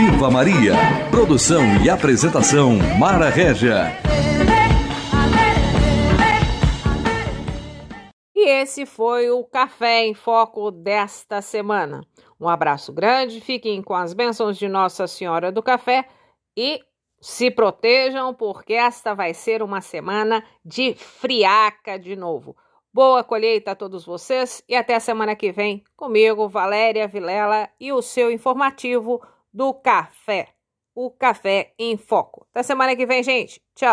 Viva 0.00 0.30
Maria. 0.30 0.72
Produção 1.10 1.62
e 1.84 1.90
apresentação 1.90 2.78
Mara 2.98 3.28
Régia. 3.28 3.88
E 8.34 8.48
esse 8.48 8.86
foi 8.86 9.28
o 9.28 9.44
Café 9.44 10.06
em 10.06 10.14
Foco 10.14 10.70
desta 10.70 11.42
semana. 11.42 12.00
Um 12.40 12.48
abraço 12.48 12.94
grande, 12.94 13.42
fiquem 13.42 13.82
com 13.82 13.92
as 13.92 14.14
bênçãos 14.14 14.56
de 14.56 14.70
Nossa 14.70 15.06
Senhora 15.06 15.52
do 15.52 15.62
Café 15.62 16.06
e 16.56 16.80
se 17.20 17.50
protejam, 17.50 18.32
porque 18.32 18.72
esta 18.72 19.14
vai 19.14 19.34
ser 19.34 19.62
uma 19.62 19.82
semana 19.82 20.42
de 20.64 20.94
friaca 20.94 21.98
de 21.98 22.16
novo. 22.16 22.56
Boa 22.90 23.22
colheita 23.22 23.72
a 23.72 23.76
todos 23.76 24.06
vocês 24.06 24.64
e 24.66 24.74
até 24.74 24.94
a 24.94 25.00
semana 25.00 25.36
que 25.36 25.52
vem 25.52 25.84
comigo, 25.94 26.48
Valéria 26.48 27.06
Vilela, 27.06 27.68
e 27.78 27.92
o 27.92 28.00
seu 28.00 28.30
informativo 28.30 29.20
do 29.52 29.74
café. 29.74 30.48
O 30.94 31.10
Café 31.10 31.72
em 31.78 31.96
Foco. 31.96 32.46
Até 32.50 32.62
semana 32.64 32.96
que 32.96 33.06
vem, 33.06 33.22
gente. 33.22 33.62
Tchau. 33.74 33.88